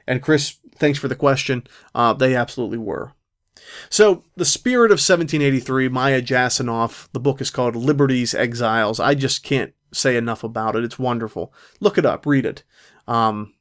And 0.07 0.21
Chris, 0.21 0.57
thanks 0.75 0.97
for 0.97 1.07
the 1.07 1.15
question. 1.15 1.67
Uh, 1.93 2.13
they 2.13 2.35
absolutely 2.35 2.77
were. 2.77 3.13
So, 3.89 4.23
the 4.35 4.45
spirit 4.45 4.91
of 4.91 4.99
1783, 4.99 5.89
Maya 5.89 6.21
Jasanoff, 6.21 7.09
the 7.11 7.19
book 7.19 7.41
is 7.41 7.49
called 7.49 7.75
Liberty's 7.75 8.33
Exiles. 8.33 8.99
I 8.99 9.13
just 9.13 9.43
can't 9.43 9.73
say 9.93 10.15
enough 10.15 10.43
about 10.43 10.75
it. 10.75 10.83
It's 10.83 10.99
wonderful. 10.99 11.53
Look 11.79 11.97
it 11.97 12.05
up, 12.05 12.25
read 12.25 12.45
it. 12.45 12.63
Um, 13.07 13.53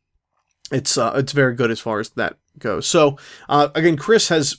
it's 0.71 0.99
uh, 0.99 1.13
it's 1.17 1.33
very 1.33 1.55
good 1.55 1.71
as 1.71 1.81
far 1.81 2.01
as 2.01 2.11
that 2.11 2.39
goes. 2.59 2.87
So, 2.87 3.19
uh, 3.49 3.69
again, 3.75 3.97
Chris 3.97 4.29
has 4.29 4.59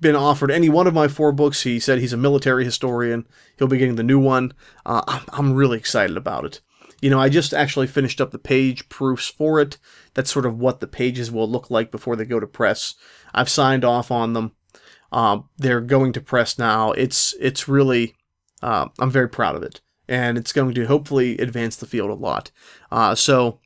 been 0.00 0.16
offered 0.16 0.50
any 0.50 0.68
one 0.68 0.86
of 0.86 0.94
my 0.94 1.08
four 1.08 1.32
books. 1.32 1.62
He 1.62 1.80
said 1.80 1.98
he's 1.98 2.12
a 2.12 2.18
military 2.18 2.64
historian. 2.64 3.26
He'll 3.58 3.68
be 3.68 3.78
getting 3.78 3.96
the 3.96 4.02
new 4.02 4.18
one. 4.18 4.52
Uh, 4.86 5.20
I'm 5.30 5.54
really 5.54 5.78
excited 5.78 6.16
about 6.16 6.44
it. 6.44 6.60
You 7.04 7.10
know, 7.10 7.20
I 7.20 7.28
just 7.28 7.52
actually 7.52 7.86
finished 7.86 8.18
up 8.18 8.30
the 8.30 8.38
page 8.38 8.88
proofs 8.88 9.28
for 9.28 9.60
it. 9.60 9.76
That's 10.14 10.32
sort 10.32 10.46
of 10.46 10.58
what 10.58 10.80
the 10.80 10.86
pages 10.86 11.30
will 11.30 11.46
look 11.46 11.70
like 11.70 11.90
before 11.90 12.16
they 12.16 12.24
go 12.24 12.40
to 12.40 12.46
press. 12.46 12.94
I've 13.34 13.50
signed 13.50 13.84
off 13.84 14.10
on 14.10 14.32
them. 14.32 14.52
Um, 15.12 15.50
they're 15.58 15.82
going 15.82 16.14
to 16.14 16.22
press 16.22 16.58
now. 16.58 16.92
It's 16.92 17.34
it's 17.38 17.68
really 17.68 18.14
uh, 18.62 18.88
I'm 18.98 19.10
very 19.10 19.28
proud 19.28 19.54
of 19.54 19.62
it, 19.62 19.82
and 20.08 20.38
it's 20.38 20.54
going 20.54 20.72
to 20.72 20.86
hopefully 20.86 21.36
advance 21.36 21.76
the 21.76 21.84
field 21.84 22.08
a 22.08 22.14
lot. 22.14 22.50
Uh, 22.90 23.14
so, 23.14 23.60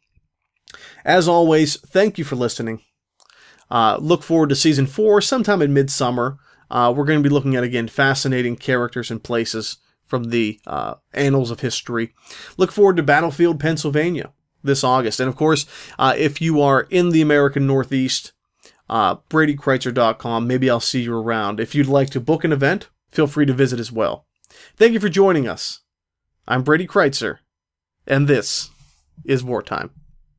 as 1.05 1.29
always, 1.29 1.77
thank 1.77 2.19
you 2.19 2.25
for 2.25 2.35
listening. 2.35 2.83
Uh, 3.71 3.99
look 4.01 4.25
forward 4.25 4.49
to 4.49 4.57
season 4.57 4.89
four 4.89 5.21
sometime 5.21 5.63
in 5.63 5.73
midsummer. 5.73 6.39
Uh, 6.73 6.93
we're 6.95 7.05
going 7.05 7.23
to 7.23 7.29
be 7.29 7.33
looking 7.33 7.55
at 7.55 7.63
again 7.63 7.87
fascinating 7.87 8.57
characters 8.57 9.13
and 9.13 9.23
places 9.23 9.77
from 10.09 10.25
the 10.25 10.61
uh, 10.67 10.95
annals 11.13 11.51
of 11.51 11.61
history. 11.61 12.15
Look 12.57 12.73
forward 12.73 12.97
to 12.97 13.03
Battlefield 13.03 13.61
Pennsylvania 13.61 14.33
this 14.65 14.83
August, 14.83 15.21
and 15.21 15.29
of 15.29 15.37
course, 15.37 15.67
uh, 15.99 16.15
if 16.17 16.41
you 16.41 16.61
are 16.61 16.83
in 16.91 17.11
the 17.11 17.21
American 17.21 17.67
Northeast, 17.67 18.33
uh, 18.91 19.17
BradyCrytzer.com. 19.31 20.47
Maybe 20.47 20.71
I'll 20.71 20.81
see 20.81 21.03
you 21.03 21.17
around. 21.17 21.61
If 21.61 21.75
you'd 21.75 21.87
like 21.87 22.11
to 22.11 22.21
book 22.21 22.45
an 22.45 22.53
event, 22.53 22.89
feel 23.11 23.27
free 23.27 23.47
to 23.47 23.53
visit 23.53 23.79
as 23.79 23.93
well. 23.93 24.27
Thank 24.77 24.95
you 24.95 25.01
for 25.01 25.09
joining 25.09 25.47
us. 25.47 25.81
I'm 26.47 26.63
Brady 26.63 26.87
Crytzer, 26.87 27.39
and 28.07 28.27
this 28.27 28.71
is 29.25 29.45
Wartime. 29.45 29.91